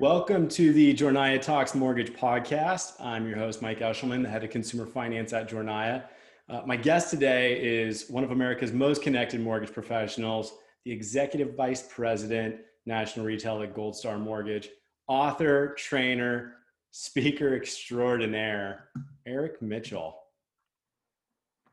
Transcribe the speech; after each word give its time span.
Welcome 0.00 0.48
to 0.48 0.72
the 0.72 0.94
Jornaya 0.94 1.38
Talks 1.42 1.74
Mortgage 1.74 2.14
Podcast. 2.14 2.92
I'm 3.00 3.28
your 3.28 3.36
host, 3.36 3.60
Mike 3.60 3.80
Eshelman, 3.80 4.22
the 4.22 4.30
head 4.30 4.42
of 4.42 4.48
consumer 4.48 4.86
finance 4.86 5.34
at 5.34 5.50
Jornaya. 5.50 6.04
Uh, 6.48 6.62
my 6.64 6.74
guest 6.74 7.10
today 7.10 7.62
is 7.62 8.08
one 8.08 8.24
of 8.24 8.30
America's 8.30 8.72
most 8.72 9.02
connected 9.02 9.42
mortgage 9.42 9.74
professionals, 9.74 10.54
the 10.86 10.90
executive 10.90 11.54
vice 11.54 11.82
president, 11.82 12.56
national 12.86 13.26
retail 13.26 13.60
at 13.60 13.74
Gold 13.74 13.94
Star 13.94 14.16
Mortgage, 14.16 14.70
author, 15.06 15.74
trainer, 15.74 16.54
speaker 16.92 17.54
extraordinaire, 17.54 18.88
Eric 19.26 19.60
Mitchell. 19.60 20.16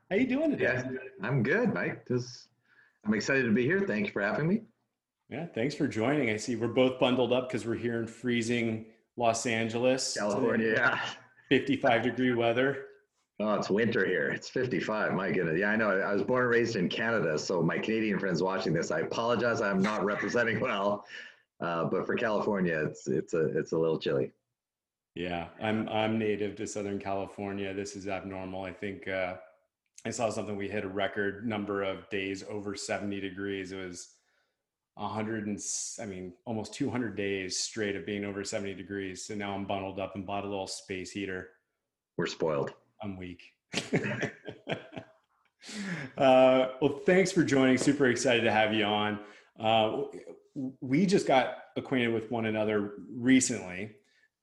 How 0.09 0.17
are 0.17 0.19
you 0.19 0.27
doing 0.27 0.51
today? 0.51 0.63
Yeah, 0.63 0.89
I'm 1.23 1.43
good, 1.43 1.73
Mike. 1.73 2.05
This, 2.05 2.49
I'm 3.05 3.13
excited 3.13 3.43
to 3.43 3.53
be 3.53 3.63
here. 3.63 3.85
Thank 3.87 4.07
you 4.07 4.11
for 4.11 4.21
having 4.21 4.49
me. 4.49 4.63
Yeah, 5.29 5.45
thanks 5.45 5.75
for 5.75 5.87
joining. 5.87 6.29
I 6.29 6.37
see 6.37 6.55
we're 6.55 6.69
both 6.69 6.99
bundled 6.99 7.33
up 7.33 7.49
because 7.49 7.65
we're 7.65 7.75
here 7.75 7.99
in 7.99 8.07
freezing 8.07 8.85
Los 9.17 9.45
Angeles, 9.45 10.15
California. 10.17 10.73
Yeah, 10.77 10.99
55 11.49 12.03
degree 12.03 12.33
weather. 12.33 12.85
Oh, 13.39 13.53
it's 13.55 13.69
winter 13.69 14.05
here. 14.05 14.29
It's 14.29 14.49
55. 14.49 15.13
My 15.13 15.29
goodness. 15.31 15.59
Yeah, 15.59 15.69
I 15.69 15.75
know. 15.75 15.89
I 15.89 16.13
was 16.13 16.23
born 16.23 16.43
and 16.43 16.49
raised 16.49 16.77
in 16.77 16.87
Canada, 16.87 17.37
so 17.37 17.61
my 17.61 17.77
Canadian 17.77 18.19
friends 18.19 18.41
watching 18.41 18.73
this, 18.73 18.89
I 18.89 19.01
apologize. 19.01 19.61
I'm 19.61 19.81
not 19.81 20.05
representing 20.05 20.59
well, 20.61 21.05
uh, 21.59 21.83
but 21.85 22.05
for 22.05 22.15
California, 22.15 22.81
it's 22.85 23.07
it's 23.07 23.33
a 23.33 23.57
it's 23.57 23.73
a 23.73 23.77
little 23.77 23.99
chilly. 23.99 24.31
Yeah, 25.13 25.47
I'm 25.61 25.89
I'm 25.89 26.17
native 26.17 26.55
to 26.55 26.67
Southern 26.67 26.99
California. 26.99 27.73
This 27.73 27.97
is 27.97 28.07
abnormal. 28.07 28.63
I 28.63 28.71
think 28.71 29.09
uh, 29.09 29.35
I 30.05 30.09
saw 30.09 30.29
something. 30.29 30.55
We 30.55 30.69
hit 30.69 30.85
a 30.85 30.89
record 30.89 31.45
number 31.45 31.83
of 31.83 32.09
days 32.09 32.45
over 32.49 32.75
70 32.75 33.19
degrees. 33.19 33.73
It 33.73 33.77
was 33.77 34.16
100 34.97 35.47
and 35.47 35.59
I 36.01 36.05
mean 36.05 36.33
almost 36.45 36.73
200 36.73 37.15
days 37.15 37.59
straight 37.59 37.95
of 37.95 38.05
being 38.05 38.25
over 38.25 38.43
70 38.43 38.73
degrees. 38.73 39.23
So 39.25 39.35
now 39.35 39.53
I'm 39.53 39.65
bundled 39.65 39.99
up 39.99 40.15
and 40.15 40.25
bought 40.25 40.43
a 40.43 40.47
little 40.47 40.67
space 40.67 41.11
heater. 41.11 41.49
We're 42.17 42.25
spoiled. 42.25 42.73
I'm 43.01 43.15
weak. 43.17 43.43
uh, 46.17 46.67
well, 46.81 46.99
thanks 47.05 47.31
for 47.31 47.43
joining. 47.43 47.77
Super 47.77 48.07
excited 48.07 48.41
to 48.43 48.51
have 48.51 48.73
you 48.73 48.85
on. 48.85 49.19
Uh, 49.59 50.03
we 50.81 51.05
just 51.05 51.27
got 51.27 51.57
acquainted 51.75 52.11
with 52.11 52.31
one 52.31 52.47
another 52.47 52.93
recently, 53.15 53.91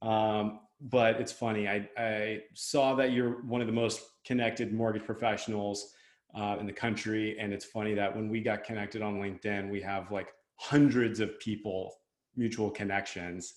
um, 0.03 0.61
but 0.81 1.21
it's 1.21 1.33
funny. 1.33 1.67
I, 1.67 1.89
I, 1.97 2.43
saw 2.55 2.95
that 2.95 3.13
you're 3.13 3.43
one 3.43 3.61
of 3.61 3.67
the 3.67 3.73
most 3.73 4.03
connected 4.25 4.73
mortgage 4.73 5.05
professionals 5.05 5.95
uh, 6.37 6.57
in 6.61 6.67
the 6.67 6.73
country, 6.73 7.37
and 7.39 7.53
it's 7.53 7.65
funny 7.65 7.95
that 7.95 8.15
when 8.15 8.29
we 8.29 8.41
got 8.41 8.63
connected 8.63 9.03
on 9.03 9.21
LinkedIn, 9.21 9.71
we 9.71 9.81
have 9.81 10.13
like 10.13 10.29
hundreds 10.57 11.21
of 11.21 11.39
people, 11.41 11.95
mutual 12.37 12.71
connections. 12.71 13.55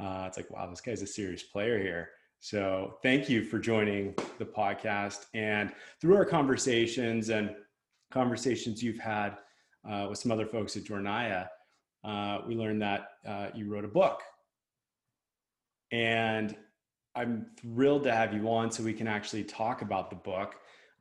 Uh, 0.00 0.24
it's 0.26 0.36
like, 0.36 0.50
wow, 0.50 0.68
this 0.68 0.80
guy's 0.80 1.02
a 1.02 1.06
serious 1.06 1.42
player 1.42 1.78
here. 1.78 2.10
So 2.40 2.94
thank 3.02 3.28
you 3.28 3.44
for 3.44 3.58
joining 3.58 4.14
the 4.38 4.46
podcast. 4.46 5.26
And 5.34 5.72
through 6.00 6.16
our 6.16 6.24
conversations 6.24 7.28
and 7.28 7.54
conversations 8.10 8.82
you've 8.82 8.98
had 8.98 9.36
uh, 9.88 10.06
with 10.08 10.18
some 10.18 10.32
other 10.32 10.46
folks 10.46 10.76
at 10.76 10.84
Jornaya, 10.84 11.48
uh, 12.02 12.38
we 12.46 12.54
learned 12.54 12.80
that 12.80 13.08
uh, 13.26 13.48
you 13.54 13.70
wrote 13.70 13.84
a 13.84 13.88
book. 13.88 14.22
And 15.92 16.56
I'm 17.14 17.46
thrilled 17.60 18.04
to 18.04 18.12
have 18.12 18.32
you 18.32 18.48
on 18.48 18.70
so 18.70 18.82
we 18.82 18.94
can 18.94 19.06
actually 19.06 19.44
talk 19.44 19.82
about 19.82 20.08
the 20.08 20.16
book. 20.16 20.54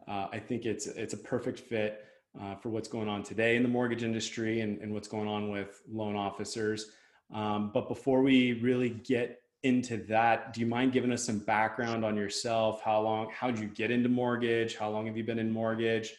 Uh, 0.08 0.28
I 0.32 0.40
think 0.40 0.66
it's 0.66 0.88
it's 0.88 1.14
a 1.14 1.18
perfect 1.18 1.60
fit 1.60 2.04
uh, 2.42 2.56
for 2.56 2.70
what's 2.70 2.88
going 2.88 3.08
on 3.08 3.24
today 3.24 3.56
in 3.56 3.64
the 3.64 3.70
mortgage 3.70 4.04
industry 4.04 4.62
and, 4.62 4.80
and 4.80 4.94
what's 4.94 5.08
going 5.08 5.28
on 5.28 5.50
with 5.50 5.82
loan 5.92 6.16
officers. 6.16 6.92
Um, 7.34 7.72
but 7.74 7.88
before 7.88 8.22
we 8.22 8.54
really 8.62 8.90
get 8.90 9.42
into 9.64 9.98
that, 10.06 10.54
do 10.54 10.62
you 10.62 10.66
mind 10.66 10.94
giving 10.94 11.12
us 11.12 11.24
some 11.24 11.40
background 11.40 12.06
on 12.06 12.16
yourself? 12.16 12.82
How 12.82 13.02
long, 13.02 13.30
how 13.32 13.52
did 13.52 13.60
you 13.60 13.68
get 13.68 13.92
into 13.92 14.10
mortgage? 14.10 14.76
How 14.76 14.90
long 14.90 15.06
have 15.06 15.18
you 15.18 15.24
been 15.24 15.40
in 15.40 15.52
mortgage? 15.52 16.14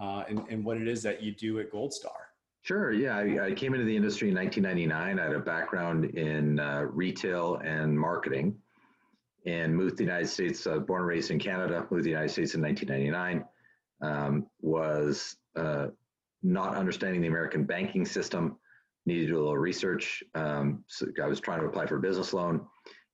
Uh, 0.00 0.24
and, 0.28 0.44
and 0.48 0.64
what 0.64 0.76
it 0.76 0.88
is 0.88 1.02
that 1.02 1.22
you 1.22 1.32
do 1.32 1.60
at 1.60 1.70
Gold 1.70 1.92
Star? 1.92 2.12
Sure. 2.62 2.92
Yeah, 2.92 3.18
I, 3.18 3.48
I, 3.48 3.52
came 3.52 3.74
into 3.74 3.84
the 3.84 3.94
industry 3.94 4.30
in 4.30 4.34
1999. 4.34 5.18
I 5.18 5.22
had 5.22 5.34
a 5.34 5.38
background 5.38 6.06
in 6.16 6.58
uh, 6.58 6.86
retail 6.90 7.56
and 7.56 7.98
marketing, 7.98 8.56
and 9.44 9.76
moved 9.76 9.90
to 9.90 9.96
the 9.96 10.04
United 10.04 10.28
States. 10.28 10.66
Uh, 10.66 10.78
born 10.78 11.02
and 11.02 11.08
raised 11.08 11.30
in 11.30 11.38
Canada, 11.38 11.80
moved 11.90 12.00
to 12.00 12.02
the 12.04 12.10
United 12.10 12.30
States 12.30 12.54
in 12.54 12.62
1999. 12.62 13.44
Um, 14.02 14.46
was 14.60 15.36
uh, 15.56 15.86
not 16.42 16.76
understanding 16.76 17.22
the 17.22 17.28
American 17.28 17.64
banking 17.64 18.04
system, 18.04 18.58
needed 19.06 19.26
to 19.26 19.32
do 19.32 19.38
a 19.38 19.42
little 19.42 19.58
research. 19.58 20.22
Um, 20.34 20.84
so 20.88 21.06
I 21.22 21.26
was 21.26 21.40
trying 21.40 21.60
to 21.60 21.66
apply 21.66 21.86
for 21.86 21.96
a 21.96 22.00
business 22.00 22.32
loan 22.32 22.66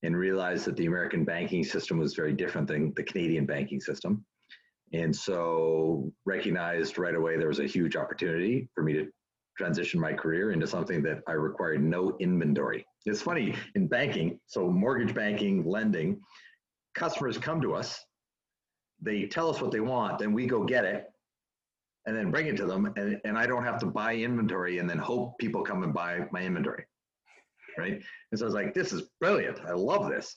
and 0.03 0.17
realized 0.17 0.65
that 0.65 0.77
the 0.77 0.87
American 0.87 1.25
banking 1.25 1.65
system 1.65 1.99
was 1.99 2.15
very 2.15 2.33
different 2.33 2.69
than 2.69 2.93
the 2.97 3.03
Canadian 3.03 3.47
banking 3.47 3.81
system. 3.81 4.25
And 4.93 5.15
so 5.15 6.13
recognized 6.25 6.99
right 6.99 7.15
away 7.15 7.37
there 7.37 7.49
was 7.49 7.61
a 7.61 7.67
huge 7.67 7.97
opportunity 7.97 8.69
for 8.75 8.83
me 8.83 8.95
to 8.95 9.09
transition 9.57 10.01
my 10.01 10.13
career 10.13 10.53
into 10.53 10.67
something 10.67 11.03
that 11.03 11.21
I 11.29 11.33
required 11.33 11.83
no 11.83 12.17
inventory. 12.19 12.85
It's 13.05 13.21
funny 13.21 13.55
in 13.75 13.87
banking, 13.87 14.41
so 14.47 14.69
mortgage 14.69 15.15
banking, 15.15 15.65
lending, 15.65 16.21
customers 16.95 17.37
come 17.39 17.61
to 17.61 17.75
us, 17.75 18.05
they 19.03 19.27
tell 19.27 19.51
us 19.51 19.61
what 19.61 19.71
they 19.71 19.81
want, 19.81 20.19
then 20.19 20.33
we 20.33 20.47
go 20.47 20.65
get 20.65 20.85
it, 20.85 21.11
and 22.07 22.17
then 22.17 22.31
bring 22.31 22.47
it 22.47 22.57
to 22.57 22.67
them 22.67 22.93
and, 22.97 23.21
and 23.25 23.39
I 23.39 23.47
don't 23.47 23.65
have 23.65 23.79
to 23.81 23.87
buy 23.87 24.15
inventory 24.15 24.79
and 24.79 24.89
then 24.89 24.99
hope 24.99 25.39
people 25.39 25.63
come 25.63 25.83
and 25.83 25.93
buy 25.93 26.27
my 26.33 26.43
inventory. 26.43 26.85
Right. 27.79 28.03
And 28.31 28.39
so 28.39 28.45
I 28.45 28.47
was 28.47 28.55
like, 28.55 28.75
this 28.75 28.93
is 28.93 29.03
brilliant. 29.21 29.61
I 29.67 29.73
love 29.73 30.09
this. 30.09 30.37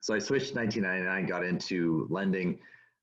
So 0.00 0.14
I 0.14 0.18
switched 0.18 0.56
1999, 0.56 1.26
got 1.26 1.44
into 1.44 2.08
lending, 2.10 2.58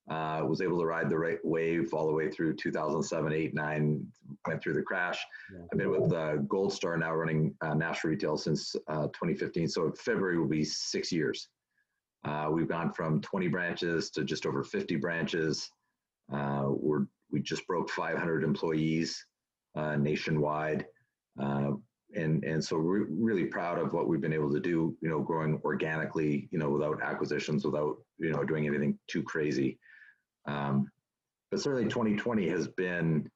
uh, 0.10 0.44
was 0.46 0.62
able 0.62 0.80
to 0.80 0.86
ride 0.86 1.10
the 1.10 1.18
right 1.18 1.38
wave 1.44 1.94
all 1.94 2.08
the 2.08 2.14
way 2.14 2.30
through 2.30 2.56
2007, 2.56 3.32
8, 3.32 3.54
9, 3.54 4.08
went 4.48 4.62
through 4.62 4.74
the 4.74 4.82
crash. 4.82 5.20
Yeah. 5.54 5.62
I've 5.72 5.78
been 5.78 5.90
with 5.90 6.12
uh, 6.12 6.38
Gold 6.48 6.74
Star 6.74 6.98
now 6.98 7.14
running 7.14 7.56
uh, 7.62 7.76
national 7.76 8.12
retail 8.12 8.36
since 8.36 8.76
uh, 8.90 9.08
2015. 9.08 9.70
So 9.70 9.92
February 9.98 10.38
will 10.38 10.48
be 10.48 10.66
six 10.66 11.12
years. 11.12 11.48
Uh, 12.26 12.50
we've 12.52 12.68
gone 12.68 12.92
from 12.92 13.22
20 13.22 13.48
branches 13.48 14.10
to 14.12 14.24
just 14.24 14.46
over 14.46 14.64
50 14.64 14.96
branches. 14.98 15.70
Uh, 16.32 16.66
we're 16.68 17.06
we 17.32 17.42
just 17.42 17.66
broke 17.68 17.90
500 17.90 18.44
employees 18.44 19.24
uh, 19.76 19.96
nationwide. 19.96 20.86
Uh, 21.40 21.72
and, 22.16 22.44
and 22.44 22.64
so 22.64 22.78
we're 22.78 23.06
really 23.10 23.46
proud 23.46 23.78
of 23.78 23.94
what 23.94 24.08
we've 24.08 24.22
been 24.22 24.34
able 24.34 24.52
to 24.52 24.60
do, 24.60 24.98
you 25.00 25.10
know, 25.10 25.20
growing 25.20 25.62
organically, 25.64 26.50
you 26.52 26.58
know, 26.58 26.70
without 26.70 27.02
acquisitions, 27.04 27.66
without, 27.66 27.98
you 28.18 28.32
know, 28.32 28.44
doing 28.44 28.66
anything 28.66 28.98
too 29.08 29.22
crazy. 29.22 29.78
Um, 30.48 30.90
but 31.52 31.62
certainly 31.62 31.88
2020 31.88 32.50
has 32.50 32.68
been 32.68 33.30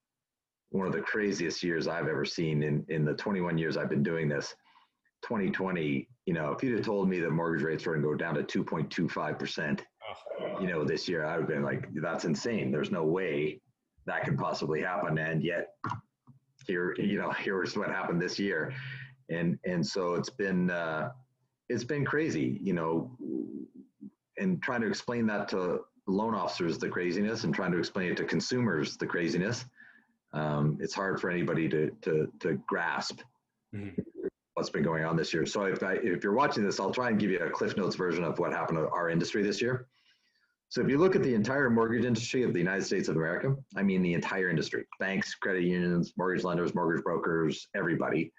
one 0.69 0.87
of 0.87 0.93
the 0.93 1.01
craziest 1.01 1.61
years 1.61 1.87
I've 1.87 2.07
ever 2.07 2.25
seen 2.25 2.63
in, 2.63 2.83
in 2.89 3.05
the 3.05 3.13
21 3.13 3.59
years 3.59 3.77
I've 3.77 3.89
been 3.89 4.03
doing 4.03 4.27
this. 4.27 4.55
2020, 5.23 6.07
you 6.25 6.33
know, 6.33 6.51
if 6.51 6.63
you'd 6.63 6.75
have 6.77 6.85
told 6.85 7.09
me 7.09 7.19
that 7.19 7.31
mortgage 7.31 7.63
rates 7.63 7.85
were 7.85 7.93
going 7.93 8.03
to 8.03 8.09
go 8.09 8.15
down 8.15 8.35
to 8.35 8.63
2.25%, 8.63 9.81
you 10.61 10.67
know, 10.67 10.83
this 10.83 11.07
year, 11.07 11.25
I 11.25 11.37
would 11.37 11.41
have 11.41 11.49
been 11.49 11.63
like, 11.63 11.89
that's 11.95 12.25
insane. 12.25 12.71
There's 12.71 12.91
no 12.91 13.03
way 13.03 13.61
that 14.05 14.23
could 14.25 14.37
possibly 14.37 14.81
happen. 14.81 15.17
And 15.17 15.43
yet 15.43 15.75
here, 16.67 16.95
you 16.97 17.17
know, 17.19 17.31
here's 17.39 17.77
what 17.77 17.89
happened 17.89 18.21
this 18.21 18.37
year. 18.37 18.73
And, 19.29 19.57
and 19.65 19.85
so 19.85 20.15
it's 20.15 20.29
been, 20.29 20.69
uh, 20.69 21.11
it's 21.69 21.83
been 21.83 22.05
crazy, 22.05 22.59
you 22.61 22.73
know, 22.73 23.11
and 24.37 24.61
trying 24.61 24.81
to 24.81 24.87
explain 24.87 25.25
that 25.27 25.47
to 25.49 25.81
loan 26.07 26.35
officers, 26.35 26.77
the 26.77 26.89
craziness 26.89 27.45
and 27.45 27.55
trying 27.55 27.71
to 27.71 27.77
explain 27.77 28.11
it 28.11 28.17
to 28.17 28.25
consumers, 28.25 28.97
the 28.97 29.07
craziness. 29.07 29.65
Um, 30.33 30.77
it's 30.81 30.93
hard 30.93 31.21
for 31.21 31.29
anybody 31.29 31.69
to, 31.69 31.91
to, 32.01 32.31
to 32.41 32.59
grasp 32.67 33.21
mm-hmm. 33.73 34.01
What's 34.53 34.69
been 34.69 34.83
going 34.83 35.03
on 35.03 35.15
this 35.15 35.33
year. 35.33 35.45
So 35.45 35.63
if 35.63 35.81
I, 35.83 35.93
if 35.93 36.23
you're 36.23 36.33
watching 36.33 36.63
this, 36.63 36.79
I'll 36.79 36.91
try 36.91 37.09
and 37.09 37.19
give 37.19 37.31
you 37.31 37.39
a 37.39 37.49
Cliff 37.49 37.75
Notes 37.75 37.95
version 37.95 38.23
of 38.23 38.37
what 38.39 38.51
happened 38.51 38.77
to 38.77 38.89
our 38.89 39.09
industry 39.09 39.43
this 39.43 39.61
year. 39.61 39.87
So 40.69 40.81
if 40.81 40.89
you 40.89 40.97
look 40.97 41.15
at 41.15 41.23
the 41.23 41.35
entire 41.35 41.69
mortgage 41.69 42.05
industry 42.05 42.43
of 42.43 42.53
the 42.53 42.59
United 42.59 42.83
States 42.83 43.07
of 43.07 43.15
America, 43.15 43.55
I 43.75 43.83
mean 43.83 44.01
the 44.01 44.13
entire 44.13 44.49
industry, 44.49 44.85
banks, 44.99 45.35
credit 45.35 45.63
unions, 45.63 46.13
mortgage 46.17 46.43
lenders, 46.43 46.73
mortgage 46.73 47.03
brokers, 47.03 47.67
everybody, 47.75 48.31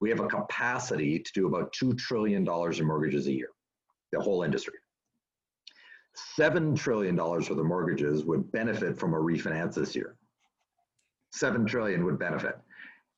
we 0.00 0.10
have 0.10 0.20
a 0.20 0.26
capacity 0.26 1.18
to 1.18 1.32
do 1.32 1.46
about 1.46 1.72
$2 1.72 1.96
trillion 1.96 2.42
in 2.42 2.86
mortgages 2.86 3.26
a 3.28 3.32
year, 3.32 3.50
the 4.12 4.20
whole 4.20 4.42
industry. 4.42 4.74
$7 6.38 6.76
trillion 6.76 7.16
worth 7.16 7.50
of 7.50 7.64
mortgages 7.64 8.24
would 8.24 8.50
benefit 8.52 8.98
from 8.98 9.14
a 9.14 9.18
refinance 9.18 9.74
this 9.74 9.94
year. 9.94 10.16
7 11.32 11.66
trillion 11.66 12.04
would 12.04 12.18
benefit. 12.18 12.58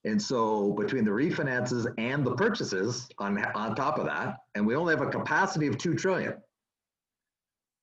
And 0.08 0.20
so 0.20 0.72
between 0.72 1.04
the 1.04 1.10
refinances 1.10 1.86
and 1.98 2.24
the 2.24 2.34
purchases 2.34 3.08
on, 3.18 3.38
on 3.54 3.74
top 3.74 3.98
of 3.98 4.06
that, 4.06 4.38
and 4.54 4.66
we 4.66 4.74
only 4.74 4.94
have 4.94 5.06
a 5.06 5.10
capacity 5.10 5.66
of 5.66 5.78
2 5.78 5.94
trillion 5.94 6.34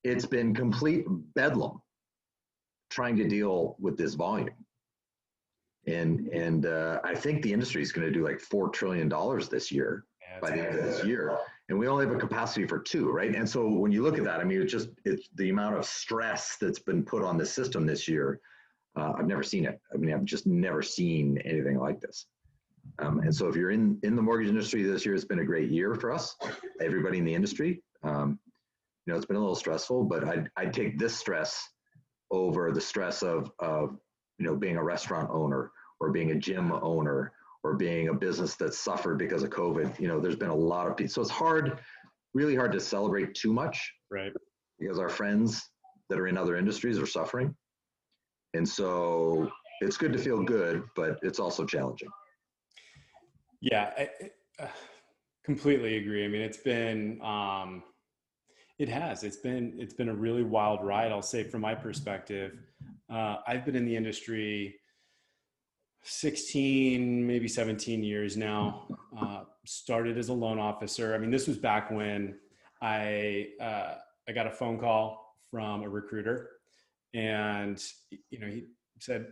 it's 0.05 0.25
been 0.25 0.53
complete 0.53 1.03
bedlam 1.33 1.81
trying 2.91 3.17
to 3.17 3.27
deal 3.27 3.75
with 3.79 3.97
this 3.97 4.13
volume. 4.13 4.49
And 5.87 6.27
and 6.27 6.65
uh, 6.65 6.99
I 7.03 7.15
think 7.15 7.41
the 7.41 7.51
industry 7.51 7.81
is 7.81 7.91
going 7.91 8.07
to 8.07 8.13
do 8.13 8.23
like 8.23 8.39
four 8.39 8.69
trillion 8.69 9.09
dollars 9.09 9.49
this 9.49 9.71
year 9.71 10.05
yeah, 10.21 10.39
by 10.39 10.51
the 10.51 10.67
end 10.67 10.79
of 10.79 10.85
this 10.85 11.03
year. 11.03 11.37
And 11.69 11.77
we 11.79 11.87
only 11.87 12.05
have 12.05 12.15
a 12.15 12.19
capacity 12.19 12.67
for 12.67 12.79
two, 12.79 13.09
right? 13.11 13.35
And 13.35 13.49
so 13.49 13.67
when 13.67 13.91
you 13.91 14.03
look 14.03 14.19
at 14.19 14.23
that, 14.23 14.39
I 14.39 14.43
mean, 14.43 14.61
it's 14.61 14.71
just 14.71 14.89
it's 15.03 15.29
the 15.35 15.49
amount 15.49 15.75
of 15.75 15.85
stress 15.85 16.57
that's 16.61 16.79
been 16.79 17.03
put 17.03 17.23
on 17.23 17.37
the 17.37 17.45
system 17.45 17.85
this 17.87 18.07
year. 18.07 18.39
Uh, 18.95 19.13
I've 19.17 19.27
never 19.27 19.43
seen 19.43 19.65
it. 19.65 19.79
I 19.93 19.97
mean, 19.97 20.13
I've 20.13 20.25
just 20.25 20.47
never 20.47 20.81
seen 20.81 21.37
anything 21.39 21.77
like 21.79 21.99
this. 21.99 22.27
Um, 22.99 23.19
and 23.19 23.35
so 23.35 23.47
if 23.47 23.55
you're 23.55 23.71
in, 23.71 23.99
in 24.03 24.15
the 24.15 24.21
mortgage 24.21 24.47
industry 24.47 24.83
this 24.83 25.05
year, 25.05 25.15
it's 25.15 25.25
been 25.25 25.39
a 25.39 25.45
great 25.45 25.69
year 25.69 25.95
for 25.95 26.11
us, 26.11 26.35
everybody 26.79 27.17
in 27.17 27.25
the 27.25 27.33
industry. 27.33 27.83
Um, 28.03 28.39
you 29.05 29.11
know, 29.11 29.17
it's 29.17 29.25
been 29.25 29.37
a 29.37 29.39
little 29.39 29.55
stressful, 29.55 30.05
but 30.05 30.23
I'd, 30.23 30.49
I'd 30.55 30.73
take 30.73 30.97
this 30.97 31.15
stress 31.15 31.67
over 32.31 32.71
the 32.71 32.81
stress 32.81 33.21
of, 33.21 33.51
of, 33.59 33.97
you 34.37 34.45
know, 34.45 34.55
being 34.55 34.77
a 34.77 34.83
restaurant 34.83 35.29
owner 35.31 35.71
or 35.99 36.11
being 36.11 36.31
a 36.31 36.35
gym 36.35 36.71
owner 36.71 37.33
or 37.63 37.75
being 37.75 38.09
a 38.09 38.13
business 38.13 38.55
that 38.57 38.73
suffered 38.73 39.17
because 39.17 39.43
of 39.43 39.49
COVID. 39.49 39.99
You 39.99 40.07
know, 40.07 40.19
there's 40.19 40.35
been 40.35 40.49
a 40.49 40.55
lot 40.55 40.87
of 40.87 40.95
people. 40.95 41.11
So 41.11 41.21
it's 41.21 41.31
hard, 41.31 41.79
really 42.33 42.55
hard 42.55 42.71
to 42.73 42.79
celebrate 42.79 43.33
too 43.33 43.51
much. 43.51 43.91
Right. 44.11 44.31
Because 44.79 44.99
our 44.99 45.09
friends 45.09 45.63
that 46.09 46.19
are 46.19 46.27
in 46.27 46.37
other 46.37 46.55
industries 46.55 46.99
are 46.99 47.07
suffering. 47.07 47.55
And 48.55 48.67
so 48.67 49.51
it's 49.81 49.97
good 49.97 50.13
to 50.13 50.19
feel 50.19 50.43
good, 50.43 50.83
but 50.95 51.19
it's 51.21 51.39
also 51.39 51.65
challenging. 51.65 52.09
Yeah, 53.61 53.91
I, 53.97 54.09
I 54.59 54.63
uh, 54.63 54.67
completely 55.43 55.97
agree. 55.97 56.23
I 56.23 56.27
mean, 56.27 56.41
it's 56.41 56.57
been, 56.57 57.21
um, 57.21 57.83
it 58.79 58.89
has, 58.89 59.23
it's 59.23 59.37
been, 59.37 59.73
it's 59.77 59.93
been 59.93 60.09
a 60.09 60.13
really 60.13 60.43
wild 60.43 60.85
ride. 60.85 61.11
I'll 61.11 61.21
say 61.21 61.43
from 61.43 61.61
my 61.61 61.75
perspective, 61.75 62.57
uh, 63.09 63.37
I've 63.47 63.65
been 63.65 63.75
in 63.75 63.85
the 63.85 63.95
industry 63.95 64.75
16, 66.03 67.25
maybe 67.25 67.47
17 67.47 68.03
years 68.03 68.37
now. 68.37 68.87
Uh, 69.19 69.43
started 69.65 70.17
as 70.17 70.29
a 70.29 70.33
loan 70.33 70.59
officer. 70.59 71.15
I 71.15 71.17
mean, 71.17 71.31
this 71.31 71.47
was 71.47 71.57
back 71.57 71.89
when 71.89 72.35
I 72.81 73.47
uh, 73.59 73.95
I 74.27 74.31
got 74.31 74.47
a 74.47 74.51
phone 74.51 74.79
call 74.79 75.35
from 75.49 75.83
a 75.83 75.89
recruiter, 75.89 76.49
and 77.15 77.81
you 78.29 78.39
know 78.39 78.47
he 78.47 78.65
said, 78.99 79.27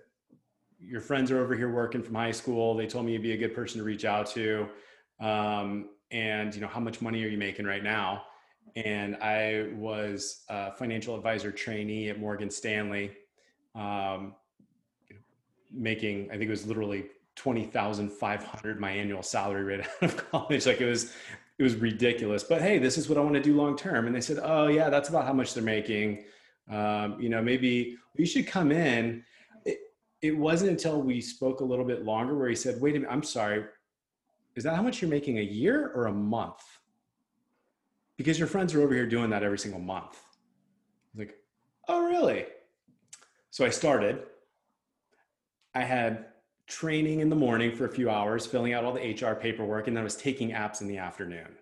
"Your 0.80 1.02
friends 1.02 1.30
are 1.30 1.40
over 1.40 1.56
here 1.56 1.72
working 1.72 2.02
from 2.02 2.16
high 2.16 2.32
school. 2.32 2.76
They 2.76 2.88
told 2.88 3.06
me 3.06 3.14
you'd 3.14 3.22
be 3.22 3.34
a 3.34 3.38
good 3.38 3.54
person 3.54 3.78
to 3.78 3.84
reach 3.84 4.06
out 4.06 4.26
to, 4.32 4.68
um, 5.20 5.90
and 6.10 6.56
you 6.56 6.62
know 6.62 6.68
how 6.68 6.80
much 6.80 7.02
money 7.02 7.24
are 7.24 7.28
you 7.28 7.38
making 7.38 7.66
right 7.66 7.84
now?" 7.84 8.24
And 8.76 9.18
I 9.18 9.70
was 9.76 10.44
a 10.50 10.72
financial 10.72 11.16
advisor 11.16 11.52
trainee 11.52 12.10
at 12.10 12.20
Morgan 12.20 12.50
Stanley. 12.50 13.12
Um, 13.76 14.36
making 15.74 16.30
i 16.30 16.34
think 16.34 16.44
it 16.44 16.50
was 16.50 16.68
literally 16.68 17.06
20500 17.36 18.80
my 18.80 18.92
annual 18.92 19.24
salary 19.24 19.64
right 19.64 19.88
out 20.02 20.04
of 20.04 20.32
college 20.32 20.66
like 20.66 20.80
it 20.80 20.86
was 20.86 21.14
it 21.58 21.64
was 21.64 21.76
ridiculous 21.76 22.44
but 22.44 22.62
hey 22.62 22.78
this 22.78 22.98
is 22.98 23.10
what 23.10 23.18
i 23.18 23.22
want 23.22 23.34
to 23.34 23.42
do 23.42 23.56
long 23.56 23.76
term 23.76 24.06
and 24.06 24.16
they 24.16 24.22
said 24.22 24.40
oh 24.44 24.68
yeah 24.68 24.90
that's 24.90 25.10
about 25.10 25.26
how 25.26 25.34
much 25.34 25.54
they're 25.54 25.64
making 25.64 26.24
um, 26.70 27.20
you 27.20 27.30
know 27.30 27.42
maybe 27.42 27.98
you 28.16 28.26
should 28.26 28.48
come 28.48 28.72
in. 28.72 29.24
It, 29.66 29.78
it 30.22 30.38
wasn't 30.38 30.72
until 30.72 31.02
we 31.02 31.22
spoke 31.22 31.60
a 31.62 31.64
little 31.64 31.86
bit 31.86 32.06
longer 32.06 32.36
where 32.38 32.50
he 32.50 32.56
said 32.56 32.80
wait 32.82 32.96
a 32.96 33.00
minute 33.00 33.12
i'm 33.12 33.24
sorry. 33.24 33.66
Is 34.56 34.64
that 34.64 34.76
how 34.76 34.84
much 34.84 35.02
you're 35.02 35.10
making 35.10 35.40
a 35.40 35.44
year 35.44 35.92
or 35.96 36.06
a 36.06 36.14
month? 36.14 36.62
Because 38.18 38.38
your 38.38 38.48
friends 38.48 38.76
are 38.76 38.84
over 38.84 38.94
here 38.94 39.08
doing 39.08 39.32
that 39.32 39.44
every 39.44 39.58
single 39.58 39.82
month. 39.82 40.14
I 40.16 41.18
was 41.18 41.20
like 41.20 41.36
oh 41.88 42.06
really? 42.06 42.46
So 43.52 43.66
i 43.66 43.70
started. 43.70 44.24
I 45.76 45.84
had 45.84 46.26
training 46.68 47.20
in 47.20 47.30
the 47.30 47.36
morning 47.36 47.76
for 47.76 47.86
a 47.86 47.90
few 47.90 48.10
hours, 48.10 48.46
filling 48.46 48.74
out 48.74 48.84
all 48.84 48.94
the 48.94 49.14
HR 49.14 49.36
paperwork, 49.36 49.88
and 49.88 49.96
then 49.96 50.02
I 50.02 50.04
was 50.04 50.16
taking 50.16 50.52
apps 50.52 50.82
in 50.82 50.88
the 50.88 50.98
afternoon. 50.98 51.56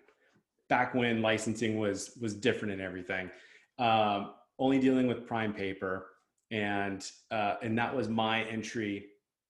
Back 0.68 0.94
when 0.94 1.20
licensing 1.20 1.78
was 1.78 2.16
was 2.20 2.34
different 2.34 2.72
and 2.72 2.80
everything, 2.80 3.30
um, 3.78 4.32
only 4.62 4.78
dealing 4.78 5.06
with 5.06 5.26
prime 5.26 5.52
paper, 5.52 6.06
and 6.50 7.04
uh, 7.30 7.56
and 7.62 7.76
that 7.78 7.94
was 7.94 8.08
my 8.08 8.44
entry 8.44 9.06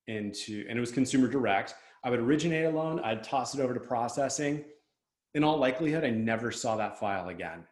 into, 0.06 0.64
and 0.68 0.76
it 0.78 0.80
was 0.80 0.90
consumer 0.90 1.28
direct. 1.28 1.74
I 2.04 2.10
would 2.10 2.20
originate 2.20 2.64
a 2.64 2.70
loan, 2.70 2.98
I'd 3.00 3.22
toss 3.22 3.54
it 3.54 3.60
over 3.60 3.74
to 3.74 3.80
processing. 3.80 4.64
In 5.34 5.44
all 5.44 5.58
likelihood, 5.58 6.04
I 6.04 6.10
never 6.10 6.50
saw 6.50 6.76
that 6.76 6.98
file 6.98 7.28
again. 7.28 7.64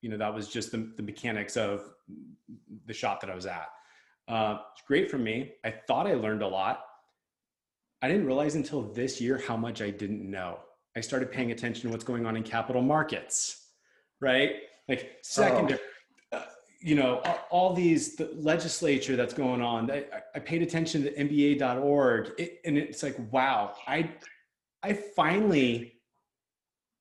You 0.00 0.10
know, 0.10 0.16
that 0.16 0.32
was 0.32 0.48
just 0.48 0.72
the, 0.72 0.90
the 0.96 1.02
mechanics 1.02 1.56
of 1.56 1.82
the 2.86 2.94
shop 2.94 3.20
that 3.20 3.30
I 3.30 3.34
was 3.34 3.46
at. 3.46 3.68
Uh, 4.26 4.58
it's 4.72 4.82
great 4.86 5.10
for 5.10 5.18
me. 5.18 5.52
I 5.64 5.70
thought 5.70 6.06
I 6.06 6.14
learned 6.14 6.42
a 6.42 6.48
lot. 6.48 6.84
I 8.00 8.08
didn't 8.08 8.26
realize 8.26 8.54
until 8.54 8.82
this 8.82 9.20
year 9.20 9.38
how 9.38 9.56
much 9.56 9.82
I 9.82 9.90
didn't 9.90 10.28
know. 10.28 10.58
I 10.96 11.00
started 11.00 11.30
paying 11.30 11.50
attention 11.50 11.82
to 11.82 11.88
what's 11.90 12.04
going 12.04 12.26
on 12.26 12.36
in 12.36 12.42
capital 12.42 12.82
markets, 12.82 13.66
right? 14.20 14.52
Like 14.88 15.18
secondary, 15.22 15.80
oh. 15.82 15.97
You 16.80 16.94
know, 16.94 17.16
all, 17.50 17.74
these 17.74 18.14
the 18.14 18.30
legislature 18.36 19.16
that's 19.16 19.34
going 19.34 19.60
on. 19.60 19.90
I, 19.90 20.04
I 20.34 20.38
paid 20.38 20.62
attention 20.62 21.02
to 21.02 21.12
MBA.org, 21.12 22.32
it, 22.38 22.60
and 22.64 22.78
it's 22.78 23.02
like, 23.02 23.16
wow, 23.32 23.74
I, 23.86 24.10
I 24.82 24.92
finally 24.92 25.94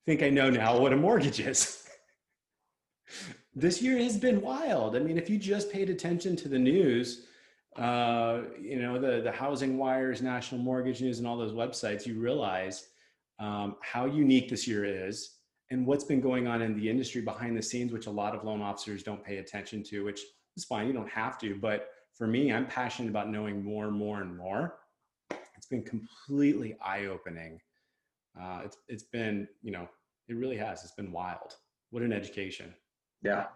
think 0.05 0.23
I 0.23 0.29
know 0.29 0.49
now 0.49 0.79
what 0.79 0.93
a 0.93 0.97
mortgage 0.97 1.39
is. 1.39 1.87
this 3.55 3.81
year 3.81 3.97
has 3.97 4.17
been 4.17 4.41
wild. 4.41 4.95
I 4.95 4.99
mean, 4.99 5.17
if 5.17 5.29
you 5.29 5.37
just 5.37 5.71
paid 5.71 5.89
attention 5.89 6.35
to 6.37 6.47
the 6.47 6.59
news, 6.59 7.27
uh, 7.75 8.41
you 8.59 8.81
know, 8.81 8.99
the, 8.99 9.21
the 9.21 9.31
housing 9.31 9.77
wires, 9.77 10.21
national 10.23 10.61
mortgage 10.61 11.01
news, 11.01 11.19
and 11.19 11.27
all 11.27 11.37
those 11.37 11.53
websites, 11.53 12.07
you 12.07 12.19
realize 12.19 12.87
um, 13.39 13.75
how 13.81 14.05
unique 14.05 14.49
this 14.49 14.67
year 14.67 15.07
is 15.07 15.36
and 15.69 15.85
what's 15.85 16.03
been 16.03 16.21
going 16.21 16.47
on 16.47 16.61
in 16.61 16.75
the 16.75 16.89
industry 16.89 17.21
behind 17.21 17.57
the 17.57 17.61
scenes, 17.61 17.91
which 17.91 18.07
a 18.07 18.11
lot 18.11 18.33
of 18.33 18.43
loan 18.43 18.61
officers 18.61 19.03
don't 19.03 19.23
pay 19.23 19.37
attention 19.37 19.83
to, 19.83 20.03
which 20.05 20.21
is 20.55 20.63
fine. 20.63 20.87
You 20.87 20.93
don't 20.93 21.09
have 21.09 21.37
to. 21.39 21.55
But 21.55 21.89
for 22.13 22.27
me, 22.27 22.51
I'm 22.51 22.65
passionate 22.67 23.09
about 23.09 23.29
knowing 23.29 23.63
more 23.63 23.85
and 23.85 23.95
more 23.95 24.21
and 24.21 24.35
more. 24.35 24.75
It's 25.55 25.67
been 25.67 25.83
completely 25.83 26.77
eye 26.83 27.05
opening. 27.05 27.59
Uh, 28.39 28.61
it's, 28.65 28.77
it's 28.87 29.03
been, 29.03 29.47
you 29.61 29.71
know, 29.71 29.87
it 30.27 30.35
really 30.35 30.57
has. 30.57 30.83
It's 30.83 30.93
been 30.93 31.11
wild. 31.11 31.55
What 31.89 32.03
an 32.03 32.13
education. 32.13 32.73
Yeah, 33.23 33.47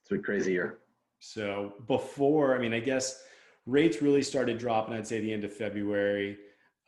It's 0.00 0.08
been 0.08 0.22
crazy 0.22 0.52
year. 0.52 0.78
So 1.20 1.74
before, 1.86 2.56
I 2.56 2.58
mean, 2.58 2.72
I 2.72 2.80
guess 2.80 3.22
rates 3.66 4.02
really 4.02 4.22
started 4.22 4.58
dropping. 4.58 4.94
I'd 4.94 5.06
say 5.06 5.20
the 5.20 5.32
end 5.32 5.44
of 5.44 5.52
February. 5.52 6.38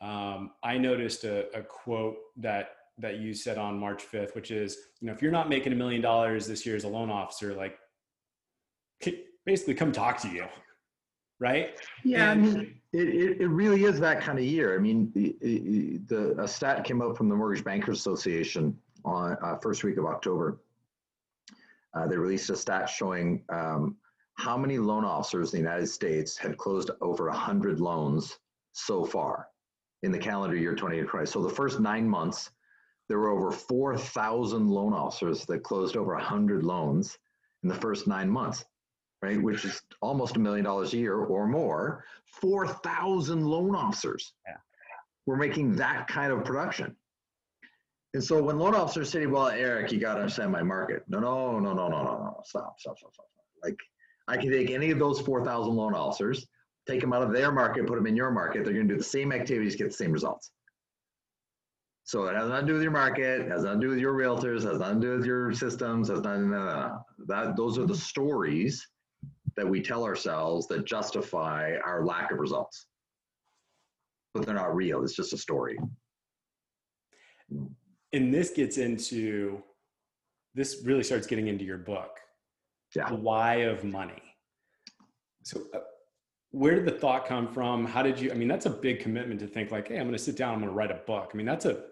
Um, 0.01 0.51
I 0.63 0.77
noticed 0.77 1.23
a, 1.23 1.47
a 1.57 1.61
quote 1.61 2.17
that 2.37 2.71
that 2.97 3.19
you 3.19 3.33
said 3.33 3.57
on 3.57 3.79
March 3.79 4.03
5th, 4.11 4.35
which 4.35 4.51
is, 4.51 4.77
you 5.01 5.07
know, 5.07 5.13
if 5.13 5.21
you're 5.21 5.31
not 5.31 5.49
making 5.49 5.73
a 5.73 5.75
million 5.75 6.01
dollars 6.01 6.47
this 6.47 6.65
year 6.65 6.75
as 6.75 6.83
a 6.83 6.87
loan 6.87 7.09
officer, 7.09 7.53
like 7.53 7.77
basically 9.45 9.73
come 9.73 9.91
talk 9.91 10.19
to 10.21 10.29
you. 10.29 10.45
Right. 11.39 11.77
Yeah. 12.05 12.31
And, 12.31 12.45
I 12.45 12.47
mean, 12.47 12.81
it, 12.93 13.41
it, 13.41 13.47
really 13.47 13.83
is 13.83 13.99
that 13.99 14.21
kind 14.21 14.39
of 14.39 14.45
year. 14.45 14.73
I 14.73 14.79
mean, 14.79 15.11
the, 15.13 15.99
the, 16.07 16.41
a 16.41 16.47
stat 16.47 16.85
came 16.85 17.01
out 17.01 17.17
from 17.17 17.27
the 17.27 17.35
Mortgage 17.35 17.63
Bankers 17.63 17.99
Association 17.99 18.77
on 19.03 19.35
uh, 19.43 19.57
first 19.57 19.83
week 19.83 19.97
of 19.97 20.05
October 20.05 20.59
uh, 21.95 22.05
they 22.07 22.17
released 22.17 22.49
a 22.49 22.55
stat 22.55 22.89
showing 22.89 23.41
um, 23.49 23.95
how 24.35 24.57
many 24.57 24.77
loan 24.77 25.05
officers 25.05 25.53
in 25.53 25.61
the 25.61 25.69
United 25.69 25.87
States 25.87 26.37
had 26.37 26.57
closed 26.57 26.91
over 27.01 27.27
100 27.27 27.79
loans 27.79 28.37
so 28.73 29.05
far 29.05 29.47
in 30.03 30.11
the 30.11 30.17
calendar 30.17 30.57
year 30.57 30.75
2020. 30.75 31.25
So 31.25 31.41
the 31.41 31.49
first 31.49 31.79
nine 31.79 32.07
months, 32.07 32.51
there 33.07 33.19
were 33.19 33.29
over 33.29 33.51
4,000 33.51 34.67
loan 34.67 34.93
officers 34.93 35.45
that 35.45 35.63
closed 35.63 35.95
over 35.95 36.13
100 36.13 36.63
loans 36.63 37.17
in 37.63 37.69
the 37.69 37.75
first 37.75 38.07
nine 38.07 38.29
months, 38.29 38.65
right? 39.21 39.41
Which 39.41 39.65
is 39.65 39.81
almost 40.01 40.35
a 40.35 40.39
million 40.39 40.65
dollars 40.65 40.93
a 40.93 40.97
year 40.97 41.15
or 41.15 41.47
more. 41.47 42.05
4,000 42.41 43.45
loan 43.45 43.75
officers 43.75 44.33
yeah. 44.47 44.57
were 45.25 45.37
making 45.37 45.75
that 45.75 46.07
kind 46.07 46.31
of 46.31 46.43
production. 46.43 46.95
And 48.13 48.23
so 48.23 48.41
when 48.41 48.57
loan 48.57 48.73
officers 48.73 49.09
say, 49.09 49.25
well, 49.25 49.49
Eric, 49.49 49.91
you 49.91 49.99
got 49.99 50.15
to 50.15 50.21
understand 50.21 50.51
my 50.51 50.63
market. 50.63 51.03
No, 51.07 51.19
no, 51.19 51.59
no, 51.59 51.73
no, 51.73 51.89
no, 51.89 52.03
no, 52.03 52.17
no. 52.17 52.41
Stop, 52.45 52.79
stop, 52.79 52.97
stop, 52.97 53.13
stop. 53.13 53.25
Like 53.63 53.77
I 54.27 54.37
can 54.37 54.51
take 54.51 54.71
any 54.71 54.91
of 54.91 54.99
those 54.99 55.19
4,000 55.19 55.75
loan 55.75 55.93
officers, 55.93 56.47
take 56.87 57.01
them 57.01 57.13
out 57.13 57.23
of 57.23 57.33
their 57.33 57.51
market, 57.51 57.85
put 57.87 57.95
them 57.95 58.07
in 58.07 58.15
your 58.15 58.31
market. 58.31 58.63
They're 58.63 58.73
going 58.73 58.87
to 58.87 58.93
do 58.93 58.97
the 58.97 59.03
same 59.03 59.31
activities, 59.31 59.75
get 59.75 59.87
the 59.87 59.93
same 59.93 60.11
results. 60.11 60.51
So 62.05 62.25
it 62.25 62.35
has 62.35 62.47
nothing 62.47 62.67
to 62.67 62.71
do 62.71 62.73
with 62.73 62.83
your 62.83 62.91
market, 62.91 63.47
has 63.49 63.63
nothing 63.63 63.81
to 63.81 63.87
do 63.87 63.89
with 63.89 63.99
your 63.99 64.13
realtors, 64.13 64.63
has 64.63 64.79
nothing 64.79 65.01
to 65.01 65.07
do 65.07 65.17
with 65.17 65.25
your 65.25 65.53
systems, 65.53 66.09
has 66.09 66.21
nothing, 66.21 66.49
no, 66.49 66.57
no, 66.57 66.65
no. 66.65 67.05
That, 67.27 67.57
those 67.57 67.77
are 67.77 67.85
the 67.85 67.95
stories 67.95 68.87
that 69.57 69.67
we 69.67 69.81
tell 69.81 70.03
ourselves 70.03 70.67
that 70.67 70.85
justify 70.85 71.77
our 71.83 72.05
lack 72.05 72.31
of 72.31 72.39
results. 72.39 72.85
But 74.33 74.45
they're 74.45 74.55
not 74.55 74.75
real, 74.75 75.03
it's 75.03 75.15
just 75.15 75.33
a 75.33 75.37
story 75.37 75.77
and 78.15 78.33
this 78.33 78.49
gets 78.51 78.77
into 78.77 79.61
this 80.53 80.81
really 80.85 81.03
starts 81.03 81.27
getting 81.27 81.47
into 81.47 81.65
your 81.65 81.77
book 81.77 82.19
yeah. 82.95 83.09
the 83.09 83.15
why 83.15 83.55
of 83.55 83.83
money 83.83 84.21
so 85.43 85.61
uh, 85.73 85.79
where 86.51 86.75
did 86.75 86.85
the 86.85 86.99
thought 86.99 87.25
come 87.25 87.47
from 87.47 87.85
how 87.85 88.01
did 88.01 88.19
you 88.19 88.31
i 88.31 88.33
mean 88.33 88.47
that's 88.47 88.65
a 88.65 88.69
big 88.69 88.99
commitment 88.99 89.39
to 89.39 89.47
think 89.47 89.71
like 89.71 89.87
hey 89.89 89.97
i'm 89.97 90.03
going 90.03 90.13
to 90.13 90.19
sit 90.19 90.37
down 90.37 90.53
i'm 90.53 90.59
going 90.59 90.69
to 90.69 90.75
write 90.75 90.91
a 90.91 91.01
book 91.05 91.31
i 91.33 91.37
mean 91.37 91.45
that's 91.45 91.65
a 91.65 91.83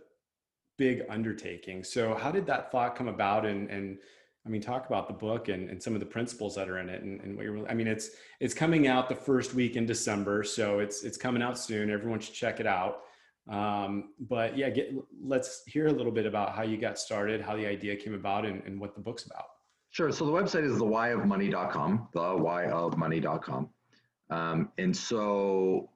big 0.78 1.04
undertaking. 1.10 1.84
So 1.84 2.16
how 2.16 2.32
did 2.32 2.46
that 2.48 2.72
thought 2.72 2.96
come 2.96 3.08
about? 3.08 3.46
And, 3.46 3.70
and 3.70 3.98
I 4.46 4.50
mean, 4.50 4.62
talk 4.62 4.88
about 4.88 5.08
the 5.08 5.14
book 5.14 5.48
and, 5.48 5.70
and 5.70 5.82
some 5.82 5.94
of 5.94 6.00
the 6.00 6.06
principles 6.06 6.56
that 6.56 6.70
are 6.70 6.80
in 6.80 6.90
it 6.90 7.04
and, 7.04 7.22
and 7.22 7.36
what 7.36 7.46
you're, 7.46 7.68
I 7.70 7.74
mean, 7.74 7.88
it's, 7.88 8.12
it's 8.40 8.54
coming 8.54 8.88
out 8.88 9.08
the 9.08 9.16
first 9.16 9.54
week 9.54 9.76
in 9.76 9.86
December. 9.86 10.44
So 10.44 10.80
it's, 10.80 11.04
it's 11.04 11.18
coming 11.18 11.42
out 11.42 11.58
soon. 11.58 11.90
Everyone 11.90 12.20
should 12.20 12.34
check 12.34 12.60
it 12.60 12.68
out. 12.68 13.02
Um, 13.50 14.14
but 14.20 14.58
yeah, 14.58 14.70
get, 14.70 14.94
let's 15.22 15.64
hear 15.66 15.88
a 15.88 15.92
little 15.92 16.12
bit 16.12 16.26
about 16.26 16.56
how 16.56 16.64
you 16.64 16.78
got 16.78 16.98
started, 16.98 17.42
how 17.42 17.56
the 17.56 17.66
idea 17.66 17.96
came 17.96 18.14
about 18.14 18.46
and, 18.46 18.62
and 18.64 18.80
what 18.80 18.96
the 18.96 19.02
book's 19.02 19.26
about. 19.26 19.46
Sure. 19.92 20.12
So 20.12 20.26
the 20.26 20.32
website 20.32 20.64
is 20.64 20.78
the 20.78 20.86
whyofmoney.com, 20.86 22.08
the 22.14 22.20
whyofmoney.com. 22.20 23.70
Um, 24.30 24.70
and 24.78 24.96
so 24.96 25.90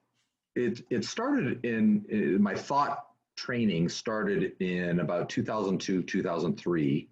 it, 0.56 0.82
it 0.90 1.04
started 1.04 1.66
in, 1.66 2.06
in, 2.10 2.42
my 2.42 2.54
thought 2.54 3.07
training 3.38 3.88
started 3.88 4.54
in 4.60 5.00
about 5.00 5.30
2002, 5.30 6.04
2003. 6.04 7.10